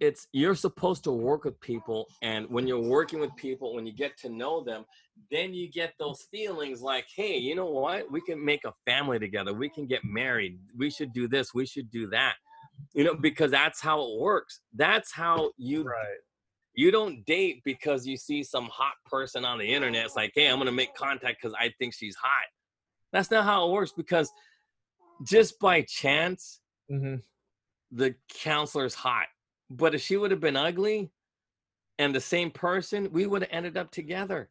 [0.00, 3.92] it's you're supposed to work with people and when you're working with people when you
[3.92, 4.84] get to know them
[5.30, 9.18] then you get those feelings like hey you know what we can make a family
[9.18, 12.34] together we can get married we should do this we should do that
[12.94, 16.18] you know because that's how it works that's how you right.
[16.78, 20.46] You don't date because you see some hot person on the internet it's like hey
[20.46, 22.48] i'm gonna make contact because i think she's hot
[23.12, 24.30] that's not how it works because
[25.24, 27.16] just by chance hmm
[27.90, 29.26] the counselor's hot.
[29.70, 31.10] But if she would have been ugly
[31.98, 34.50] and the same person, we would have ended up together.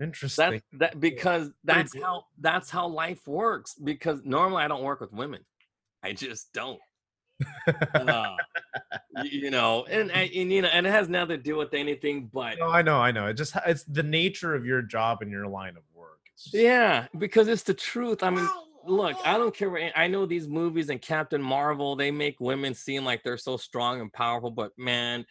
[0.00, 0.60] Interesting.
[0.72, 3.74] That that because that's how that's how life works.
[3.74, 5.44] Because normally I don't work with women.
[6.02, 6.80] I just don't.
[7.94, 8.36] Uh,
[9.24, 12.58] you know, and, and you know, and it has nothing to do with anything but
[12.58, 13.26] no, I know, I know.
[13.26, 16.20] It just it's the nature of your job and your line of work.
[16.36, 18.22] Just, Yeah, because it's the truth.
[18.22, 18.48] I mean,
[18.86, 19.70] look, I don't care.
[19.70, 23.56] What, I know these movies and Captain Marvel, they make women seem like they're so
[23.56, 25.24] strong and powerful, but man,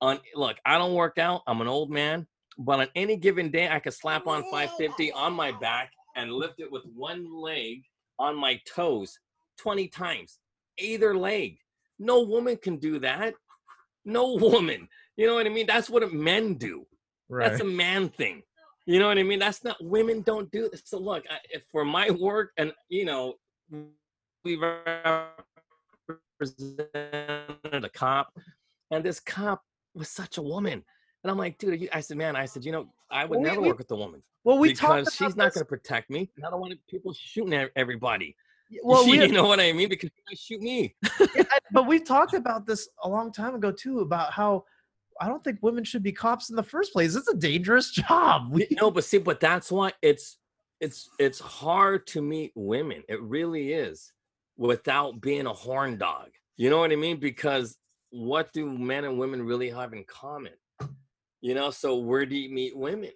[0.00, 1.42] on look, I don't work out.
[1.46, 2.26] I'm an old man.
[2.58, 6.60] but on any given day, I could slap on 550 on my back and lift
[6.60, 7.82] it with one leg
[8.18, 9.18] on my toes
[9.58, 10.38] 20 times,
[10.78, 11.58] either leg.
[11.98, 13.34] No woman can do that.
[14.04, 14.88] No woman.
[15.16, 15.66] You know what I mean?
[15.66, 16.86] That's what men do.
[17.28, 17.48] Right.
[17.48, 18.42] That's a man thing.
[18.86, 19.38] You know what I mean?
[19.38, 20.82] That's not women don't do this.
[20.84, 21.38] So look, I,
[21.72, 23.34] for my work, and you know,
[24.44, 25.38] we represented
[27.72, 28.28] a cop,
[28.90, 29.62] and this cop
[29.94, 30.84] was such a woman.
[31.22, 33.62] And I'm like, dude, I said, man, I said, you know, I would well, never
[33.62, 34.22] we, work with a woman.
[34.44, 36.30] Well, we because she's not going to protect me.
[36.46, 38.36] I don't want people shooting everybody.
[38.82, 39.88] Well, she, you know what I mean?
[39.88, 40.94] Because shoot me.
[41.34, 44.64] yeah, but we talked about this a long time ago too about how
[45.20, 47.14] I don't think women should be cops in the first place.
[47.14, 48.48] It's a dangerous job.
[48.50, 50.38] We, no, but see, but that's why it's
[50.80, 53.02] it's it's hard to meet women.
[53.08, 54.12] It really is
[54.56, 56.30] without being a horn dog.
[56.56, 57.18] You know what I mean?
[57.18, 57.76] Because
[58.10, 60.52] what do men and women really have in common?
[61.40, 63.10] You know, so where do you meet women?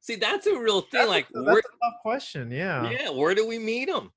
[0.00, 1.06] See, that's a real thing.
[1.06, 2.50] That's like, a, that's a tough question.
[2.50, 2.90] Yeah.
[2.90, 3.10] Yeah.
[3.10, 4.10] Where do we meet them?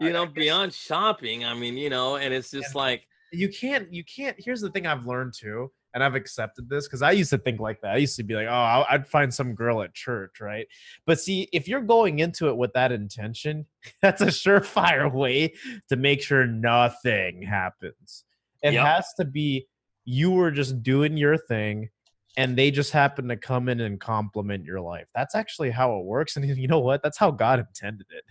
[0.00, 1.44] You know, beyond shopping.
[1.44, 3.92] I mean, you know, and it's just like you can't.
[3.92, 4.36] You can't.
[4.38, 7.60] Here's the thing I've learned too and I've accepted this because I used to think
[7.60, 7.94] like that.
[7.94, 10.66] I used to be like, oh, I'd find some girl at church, right?
[11.06, 13.66] But see, if you're going into it with that intention,
[14.02, 15.54] that's a surefire way
[15.88, 18.24] to make sure nothing happens.
[18.62, 18.86] It yep.
[18.86, 19.66] has to be
[20.04, 21.88] you were just doing your thing
[22.36, 25.06] and they just happen to come in and compliment your life.
[25.14, 26.36] That's actually how it works.
[26.36, 27.02] And you know what?
[27.02, 28.24] That's how God intended it.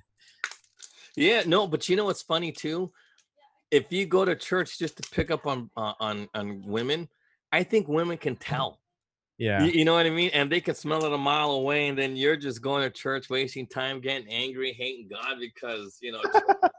[1.16, 2.91] Yeah, no, but you know what's funny too?
[3.72, 7.07] If you go to church just to pick up on uh, on on women,
[7.51, 8.80] I think women can tell.
[9.39, 9.64] Yeah.
[9.64, 10.32] You, you, know what I mean?
[10.34, 11.88] And they can smell it a mile away.
[11.88, 16.12] And then you're just going to church, wasting time, getting angry, hating God because, you
[16.12, 16.22] know,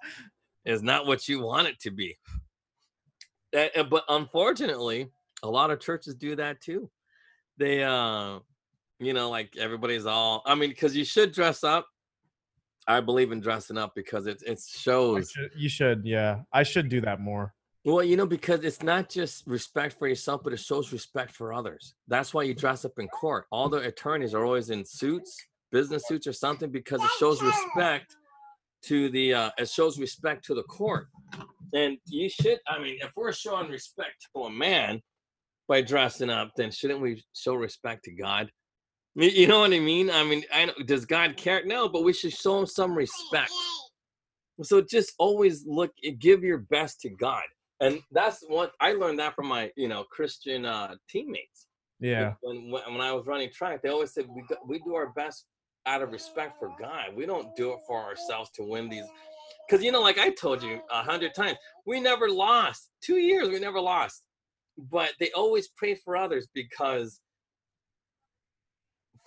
[0.67, 2.19] is not what you want it to be.
[3.55, 5.09] And, but unfortunately,
[5.43, 6.91] a lot of churches do that too.
[7.57, 8.41] They, uh,
[8.99, 11.87] you know, like everybody's all, I mean, because you should dress up.
[12.91, 15.31] I believe in dressing up because it, it shows.
[15.31, 16.41] Should, you should, yeah.
[16.53, 17.55] I should do that more.
[17.85, 21.53] Well, you know, because it's not just respect for yourself, but it shows respect for
[21.53, 21.95] others.
[22.09, 23.47] That's why you dress up in court.
[23.51, 25.39] All the attorneys are always in suits,
[25.73, 28.17] business suits or something, because it shows respect
[28.83, 31.07] to the uh it shows respect to the court.
[31.73, 35.01] And you should, I mean, if we're showing respect to a man
[35.69, 38.51] by dressing up, then shouldn't we show respect to God?
[39.17, 40.11] You know what I mean?
[40.11, 41.65] I mean, I know, does God care?
[41.65, 43.51] No, but we should show him some respect.
[44.63, 47.43] So just always look, give your best to God
[47.81, 51.67] and that's what I learned that from my you know Christian uh, teammates.
[51.99, 52.35] Yeah.
[52.43, 55.47] When, when, when I was running track, they always said we we do our best
[55.87, 57.17] out of respect for God.
[57.17, 59.05] We don't do it for ourselves to win these.
[59.67, 61.57] Because you know, like I told you a hundred times,
[61.87, 62.91] we never lost.
[63.03, 64.23] Two years, we never lost.
[64.79, 67.21] But they always prayed for others because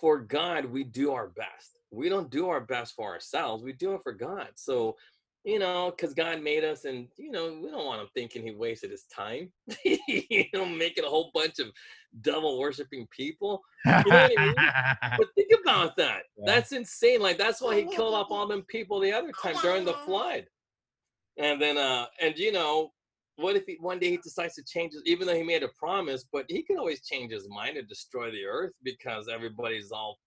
[0.00, 1.78] for God, we do our best.
[1.90, 3.62] We don't do our best for ourselves.
[3.62, 4.48] We do it for God.
[4.54, 4.96] So
[5.44, 8.52] you know, because God made us, and you know, we don't want him thinking he
[8.52, 9.50] wasted his time.
[9.84, 11.66] you know, making a whole bunch of
[12.22, 13.62] devil worshiping people.
[13.84, 14.54] You know I mean?
[15.18, 16.22] but think about that.
[16.36, 16.52] Yeah.
[16.52, 17.20] That's insane.
[17.20, 20.46] Like that's why he killed off all them people the other time during the flood.
[21.36, 22.92] And then, uh, and you know,
[23.36, 25.68] what if he, one day he decides to change his, even though he made a
[25.78, 30.18] promise, but he can always change his mind and destroy the earth because everybody's all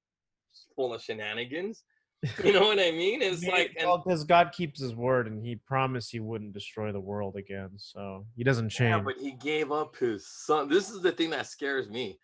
[0.75, 1.83] full of shenanigans.
[2.43, 3.21] You know what I mean?
[3.21, 6.99] It's like well, because God keeps His word, and He promised He wouldn't destroy the
[6.99, 8.89] world again, so He doesn't change.
[8.89, 10.67] Yeah, but He gave up His Son.
[10.67, 12.17] This is the thing that scares me.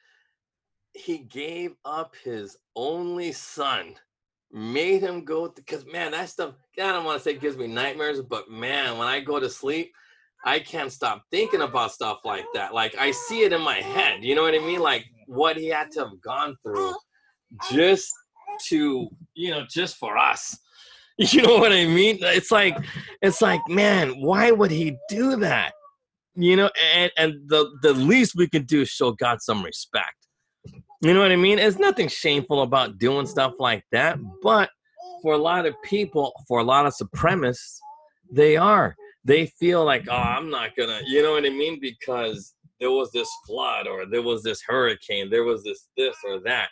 [0.96, 3.94] He gave up His only Son,
[4.52, 6.56] made Him go because man, that stuff.
[6.76, 9.94] I don't want to say gives me nightmares, but man, when I go to sleep,
[10.46, 12.74] I can't stop thinking about stuff like that.
[12.74, 14.24] Like I see it in my head.
[14.24, 14.80] You know what I mean?
[14.80, 16.94] Like what He had to have gone through
[17.72, 18.12] just
[18.68, 20.58] to you know just for us
[21.18, 22.76] you know what i mean it's like
[23.22, 25.74] it's like man why would he do that
[26.36, 30.16] you know and and the the least we can do is show god some respect
[31.02, 34.70] you know what i mean there's nothing shameful about doing stuff like that but
[35.22, 37.78] for a lot of people for a lot of supremacists
[38.32, 38.96] they are
[39.26, 41.80] they feel like oh i'm not gonna you know what i mean?
[41.80, 46.40] Because there was this flood or there was this hurricane there was this this or
[46.42, 46.70] that.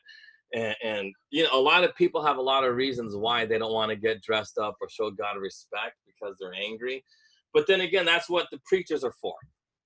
[0.54, 3.58] And, and, you know a lot of people have a lot of reasons why they
[3.58, 7.04] don't want to get dressed up or show god respect because they're angry.
[7.54, 9.36] But then again that's what the preachers are for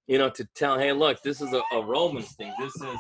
[0.08, 2.54] you know to tell hey look this is a, a romans thing.
[2.60, 2.98] This is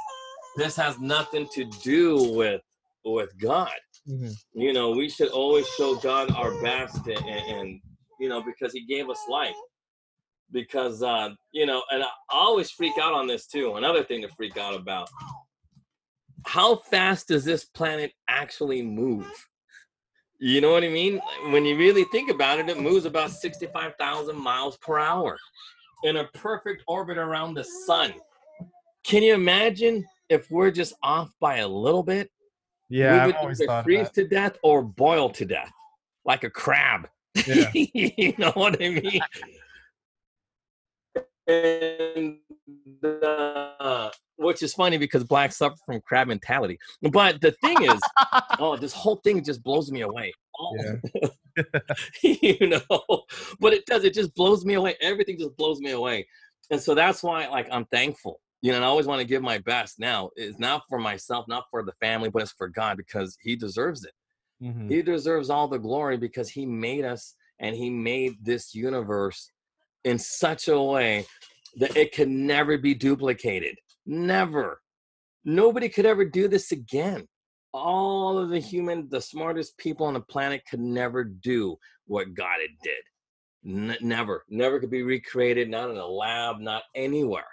[0.57, 2.61] this has nothing to do with
[3.03, 3.72] with god.
[4.07, 4.61] Mm-hmm.
[4.61, 7.82] you know we should always show god our best and, and
[8.20, 9.55] you know because he gave us life
[10.51, 14.28] because uh you know and i always freak out on this too another thing to
[14.38, 15.09] freak out about
[16.45, 19.28] how fast does this planet actually move?
[20.39, 21.20] You know what I mean?
[21.49, 25.38] When you really think about it, it moves about 65,000 miles per hour
[26.03, 28.13] in a perfect orbit around the sun.
[29.03, 32.30] Can you imagine if we're just off by a little bit?
[32.89, 35.72] Yeah, we would either freeze to death or boil to death
[36.26, 37.07] like a crab.
[37.47, 37.69] Yeah.
[37.73, 39.21] you know what I mean?
[41.47, 42.38] and
[43.03, 46.77] uh, which is funny because blacks suffer from crab mentality.
[47.11, 47.99] But the thing is,
[48.59, 50.33] oh, this whole thing just blows me away.
[50.59, 50.75] Oh.
[50.77, 51.63] Yeah.
[52.23, 53.23] you know,
[53.59, 54.03] but it does.
[54.03, 54.95] It just blows me away.
[55.01, 56.27] Everything just blows me away,
[56.71, 58.39] and so that's why, like, I'm thankful.
[58.61, 59.99] You know, and I always want to give my best.
[59.99, 63.55] Now, it's not for myself, not for the family, but it's for God because He
[63.55, 64.11] deserves it.
[64.62, 64.89] Mm-hmm.
[64.89, 69.51] He deserves all the glory because He made us and He made this universe
[70.03, 71.26] in such a way
[71.78, 73.76] that it can never be duplicated.
[74.06, 74.82] Never.
[75.43, 77.28] Nobody could ever do this again.
[77.74, 81.78] All of the human, the smartest people on the planet could never do
[82.08, 82.93] what God did.
[83.66, 87.45] N- never, never could be recreated, not in a lab, not anywhere.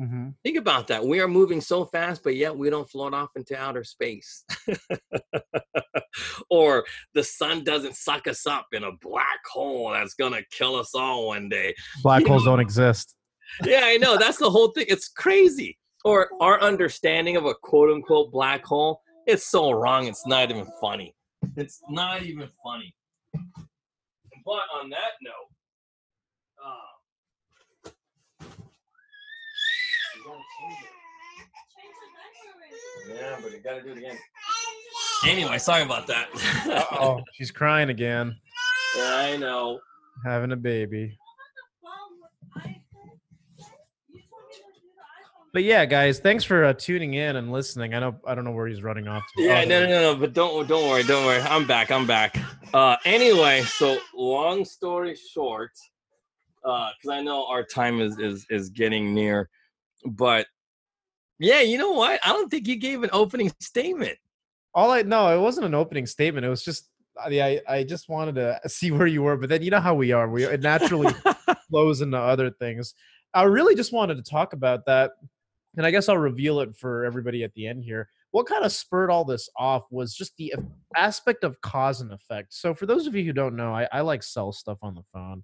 [0.00, 0.30] Mm-hmm.
[0.42, 1.04] Think about that.
[1.04, 4.44] We are moving so fast, but yet we don't float off into outer space.
[6.50, 6.84] or
[7.14, 10.94] the sun doesn't suck us up in a black hole that's going to kill us
[10.94, 11.74] all one day.
[12.02, 13.14] Black you holes know, don't exist.
[13.64, 14.16] yeah, I know.
[14.16, 14.86] That's the whole thing.
[14.88, 15.78] It's crazy.
[16.04, 20.06] Or our understanding of a quote unquote black hole, it's so wrong.
[20.06, 21.14] It's not even funny.
[21.56, 22.94] It's not even funny.
[24.44, 25.51] But on that note,
[33.08, 34.18] yeah, but you gotta do it again.
[35.26, 36.28] Anyway, sorry about that.
[37.00, 38.36] oh, she's crying again.
[38.96, 39.80] Yeah, I know.
[40.24, 41.18] Having a baby.
[45.52, 47.92] But yeah, guys, thanks for uh, tuning in and listening.
[47.92, 49.42] I know I don't know where he's running off to.
[49.42, 51.42] Yeah, no, no, no, no, but don't don't worry, don't worry.
[51.42, 51.90] I'm back.
[51.90, 52.38] I'm back.
[52.72, 55.72] Uh, anyway, so long story short,
[56.62, 59.50] because uh, I know our time is is is getting near,
[60.06, 60.46] but
[61.42, 62.20] yeah, you know what?
[62.24, 64.16] I don't think you gave an opening statement.
[64.74, 66.46] All I no, it wasn't an opening statement.
[66.46, 66.88] It was just
[67.20, 69.94] uh, I I just wanted to see where you were, but then you know how
[69.94, 70.28] we are.
[70.28, 71.14] We it naturally
[71.68, 72.94] flows into other things.
[73.34, 75.12] I really just wanted to talk about that
[75.76, 78.08] and I guess I'll reveal it for everybody at the end here.
[78.30, 80.54] What kind of spurred all this off was just the
[80.96, 82.54] aspect of cause and effect.
[82.54, 85.02] So, for those of you who don't know, I, I like sell stuff on the
[85.12, 85.42] phone,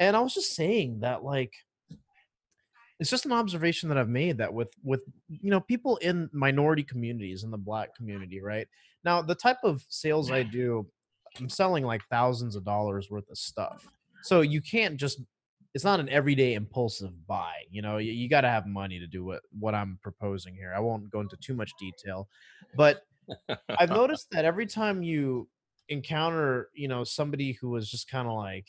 [0.00, 1.52] and I was just saying that like
[2.98, 6.82] it's just an observation that I've made that with with you know people in minority
[6.82, 8.66] communities in the black community, right?
[9.04, 10.86] Now, the type of sales I do,
[11.38, 13.86] I'm selling like thousands of dollars worth of stuff.
[14.22, 15.20] So you can't just
[15.74, 17.52] it's not an everyday impulsive buy.
[17.70, 20.72] You know, you, you got to have money to do what what I'm proposing here.
[20.74, 22.28] I won't go into too much detail,
[22.74, 23.02] but
[23.78, 25.48] I've noticed that every time you
[25.90, 28.66] encounter, you know, somebody who is just kind of like,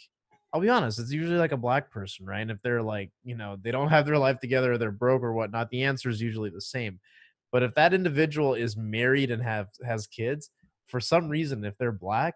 [0.54, 2.40] I'll be honest, it's usually like a black person, right?
[2.42, 5.22] And if they're like, you know, they don't have their life together, or they're broke
[5.22, 7.00] or whatnot, the answer is usually the same.
[7.52, 10.50] But if that individual is married and have has kids,
[10.88, 12.36] for some reason, if they're black,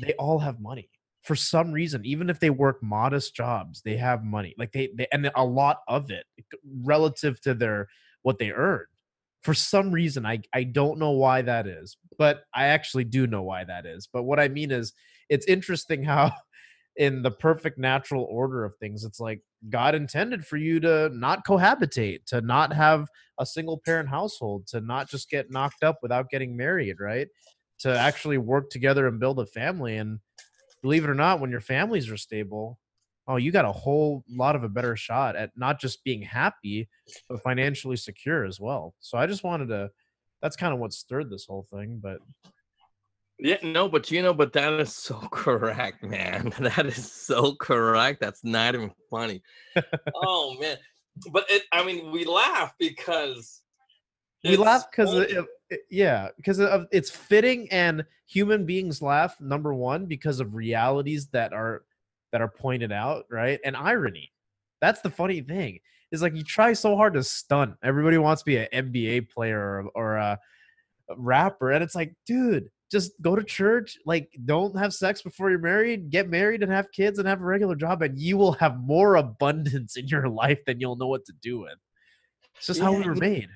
[0.00, 0.88] they all have money
[1.22, 5.06] for some reason even if they work modest jobs they have money like they, they
[5.12, 6.24] and a lot of it
[6.82, 7.88] relative to their
[8.22, 8.84] what they earn
[9.42, 13.42] for some reason i i don't know why that is but i actually do know
[13.42, 14.92] why that is but what i mean is
[15.28, 16.32] it's interesting how
[17.00, 21.44] in the perfect natural order of things it's like god intended for you to not
[21.44, 26.30] cohabitate to not have a single parent household to not just get knocked up without
[26.30, 27.26] getting married right
[27.80, 30.20] to actually work together and build a family and
[30.82, 32.78] believe it or not, when your families are stable,
[33.26, 36.88] oh, you got a whole lot of a better shot at not just being happy,
[37.28, 38.94] but financially secure as well.
[39.00, 39.90] So I just wanted to,
[40.42, 42.00] that's kind of what stirred this whole thing.
[42.02, 42.18] But
[43.42, 46.52] yeah, no, but you know, but that is so correct, man.
[46.58, 48.20] That is so correct.
[48.20, 49.42] That's not even funny.
[50.14, 50.76] oh man,
[51.32, 53.62] but it, I mean, we laugh because
[54.44, 60.06] we laugh because eh, yeah because of it's fitting and human beings laugh number one
[60.06, 61.84] because of realities that are
[62.32, 64.32] that are pointed out right and irony
[64.80, 65.78] that's the funny thing
[66.10, 69.60] is like you try so hard to stunt everybody wants to be an nba player
[69.60, 70.38] or, or a,
[71.10, 75.50] a rapper and it's like dude just go to church like don't have sex before
[75.50, 78.52] you're married get married and have kids and have a regular job and you will
[78.52, 81.78] have more abundance in your life than you'll know what to do with
[82.56, 83.48] it's just yeah, how we were made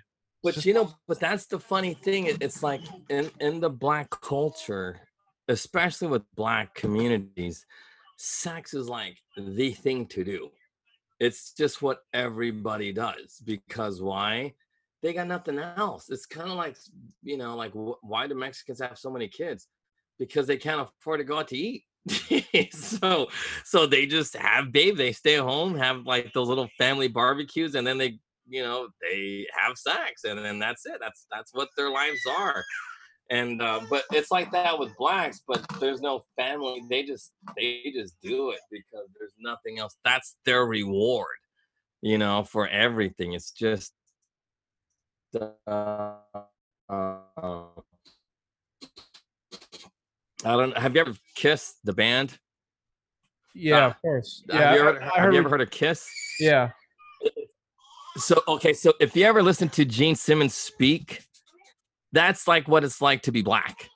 [0.45, 2.26] but you know, but that's the funny thing.
[2.26, 5.01] It's like in in the black culture,
[5.49, 7.64] especially with black communities,
[8.18, 10.51] sex is like the thing to do.
[11.18, 14.53] It's just what everybody does because why?
[15.05, 16.09] They got nothing else.
[16.09, 16.76] It's kind of like
[17.22, 19.68] you know, like wh- why do Mexicans have so many kids?
[20.18, 21.84] Because they can't afford to go out to eat.
[22.72, 23.28] so
[23.64, 24.96] so they just have babe.
[24.96, 29.46] They stay home, have like those little family barbecues, and then they you know they
[29.55, 30.96] have sex, and then that's it.
[31.00, 32.64] That's that's what their lives are.
[33.30, 36.82] And uh, but it's like that with blacks, but there's no family.
[36.88, 39.96] They just they just do it because there's nothing else.
[40.02, 41.36] That's their reward,
[42.00, 43.34] you know, for everything.
[43.34, 43.92] It's just
[45.37, 46.14] uh,
[46.89, 47.18] uh,
[50.45, 50.76] I don't.
[50.76, 52.39] Have you ever kissed the band?
[53.55, 54.45] Yeah, Uh, of course.
[54.51, 56.09] have Yeah, you ever, I have heard you ever heard of Kiss?
[56.41, 56.70] Yeah.
[58.16, 61.24] So okay, so if you ever listen to Gene Simmons speak,
[62.12, 63.89] that's like what it's like to be black,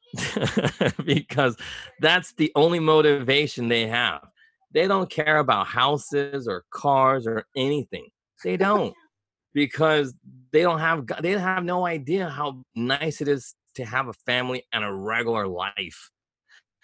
[1.05, 1.57] because
[2.01, 4.26] that's the only motivation they have.
[4.72, 8.07] They don't care about houses or cars or anything.
[8.45, 8.93] They don't,
[9.59, 10.14] because
[10.52, 14.64] they don't have they have no idea how nice it is to have a family
[14.72, 16.11] and a regular life.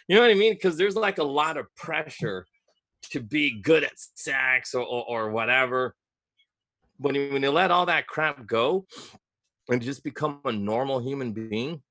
[0.08, 0.54] You know what I mean?
[0.54, 2.46] Because there's like a lot of pressure
[3.10, 5.94] to be good at sex or, or, or whatever
[6.98, 8.86] when you, when you let all that crap go
[9.68, 11.82] and just become a normal human being,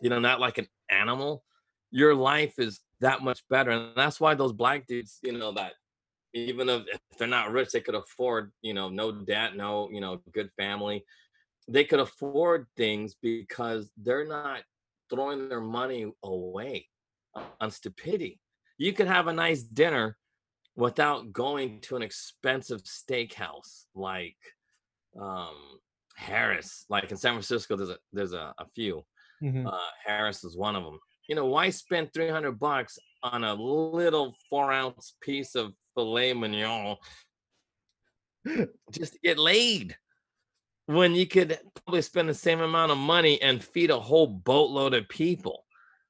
[0.00, 1.42] you know, not like an animal,
[1.90, 3.70] your life is that much better.
[3.70, 5.72] And that's why those black dudes, you know, that
[6.32, 10.00] even if, if they're not rich, they could afford, you know, no debt, no, you
[10.00, 11.04] know, good family.
[11.68, 14.62] They could afford things because they're not
[15.10, 16.86] throwing their money away
[17.60, 18.40] on stupidity.
[18.78, 20.16] You could have a nice dinner
[20.76, 24.36] without going to an expensive steakhouse like
[25.18, 25.54] um
[26.16, 26.86] Harris.
[26.88, 29.04] Like in San Francisco, there's a there's a, a few.
[29.42, 29.66] Mhm.
[29.66, 30.98] Uh, Harris is one of them.
[31.28, 36.96] You know, why spend 300 bucks on a little four ounce piece of filet mignon
[38.92, 39.96] just to get laid?
[40.86, 44.94] When you could probably spend the same amount of money and feed a whole boatload
[44.94, 45.64] of people.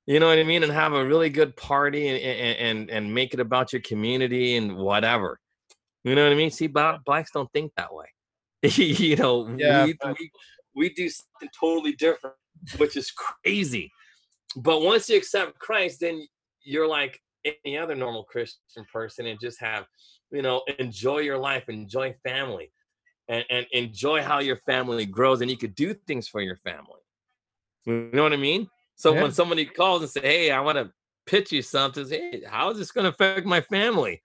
[0.04, 0.62] You know what I mean?
[0.62, 4.56] And have a really good party and and and, and make it about your community
[4.56, 5.40] and whatever.
[6.04, 6.50] You know what I mean?
[6.50, 8.06] See, blacks don't think that way.
[8.62, 10.30] you know, Yeah, we, we
[10.76, 12.36] we do something totally different,
[12.76, 13.90] which is crazy.
[14.56, 16.26] But once you accept Christ, then
[16.62, 17.20] you're like
[17.64, 19.86] any other normal Christian person and just have,
[20.30, 22.72] you know, enjoy your life, enjoy family,
[23.28, 27.00] and, and enjoy how your family grows, and you could do things for your family.
[27.84, 28.68] You know what I mean?
[28.96, 29.22] So Yeah.
[29.22, 30.90] when somebody calls and say, "Hey, I want to
[31.26, 34.22] pitch you something," say, hey, how is this going to affect my family?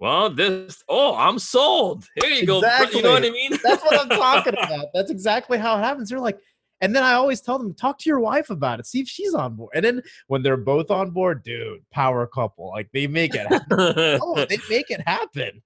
[0.00, 0.82] Well, this.
[0.88, 2.06] Oh, I'm sold.
[2.14, 2.60] Here you go.
[2.92, 3.52] You know what I mean?
[3.62, 4.86] That's what I'm talking about.
[4.94, 6.10] That's exactly how it happens.
[6.10, 6.38] You're like,
[6.80, 9.34] and then I always tell them, talk to your wife about it, see if she's
[9.34, 9.70] on board.
[9.74, 13.46] And then when they're both on board, dude, power couple, like they make it.
[13.46, 13.66] happen.
[14.22, 15.62] oh, they make it happen.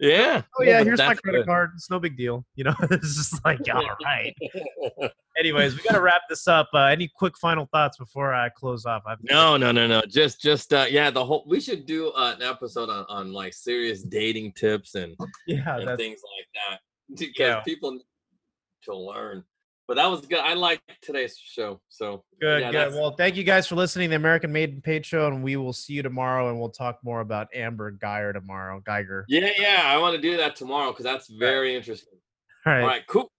[0.00, 0.42] yeah.
[0.58, 1.46] Oh yeah, here's my credit good.
[1.46, 1.70] card.
[1.74, 2.44] It's no big deal.
[2.54, 4.34] You know, it's just like all right.
[5.38, 6.68] Anyways, we gotta wrap this up.
[6.74, 9.02] Uh, any quick final thoughts before I close off?
[9.06, 10.02] I've No, no, no, no.
[10.08, 11.10] Just, just, uh, yeah.
[11.10, 11.44] The whole.
[11.48, 15.16] We should do uh, an episode on, on like serious dating tips and,
[15.46, 16.80] yeah, and things like that
[17.18, 17.60] because Yeah.
[17.60, 18.02] people need
[18.84, 19.42] to learn.
[19.88, 20.40] But that was good.
[20.40, 21.80] I like today's show.
[21.88, 22.60] So good.
[22.60, 22.92] yeah, good.
[22.92, 25.56] Well, thank you guys for listening to the American Made and Paid Show, and we
[25.56, 28.82] will see you tomorrow, and we'll talk more about Amber Geyer tomorrow.
[28.86, 29.24] Guyger.
[29.28, 29.82] yeah, yeah.
[29.86, 32.18] I want to do that tomorrow because that's very interesting.
[32.66, 32.82] All right.
[32.82, 33.32] All right, cool.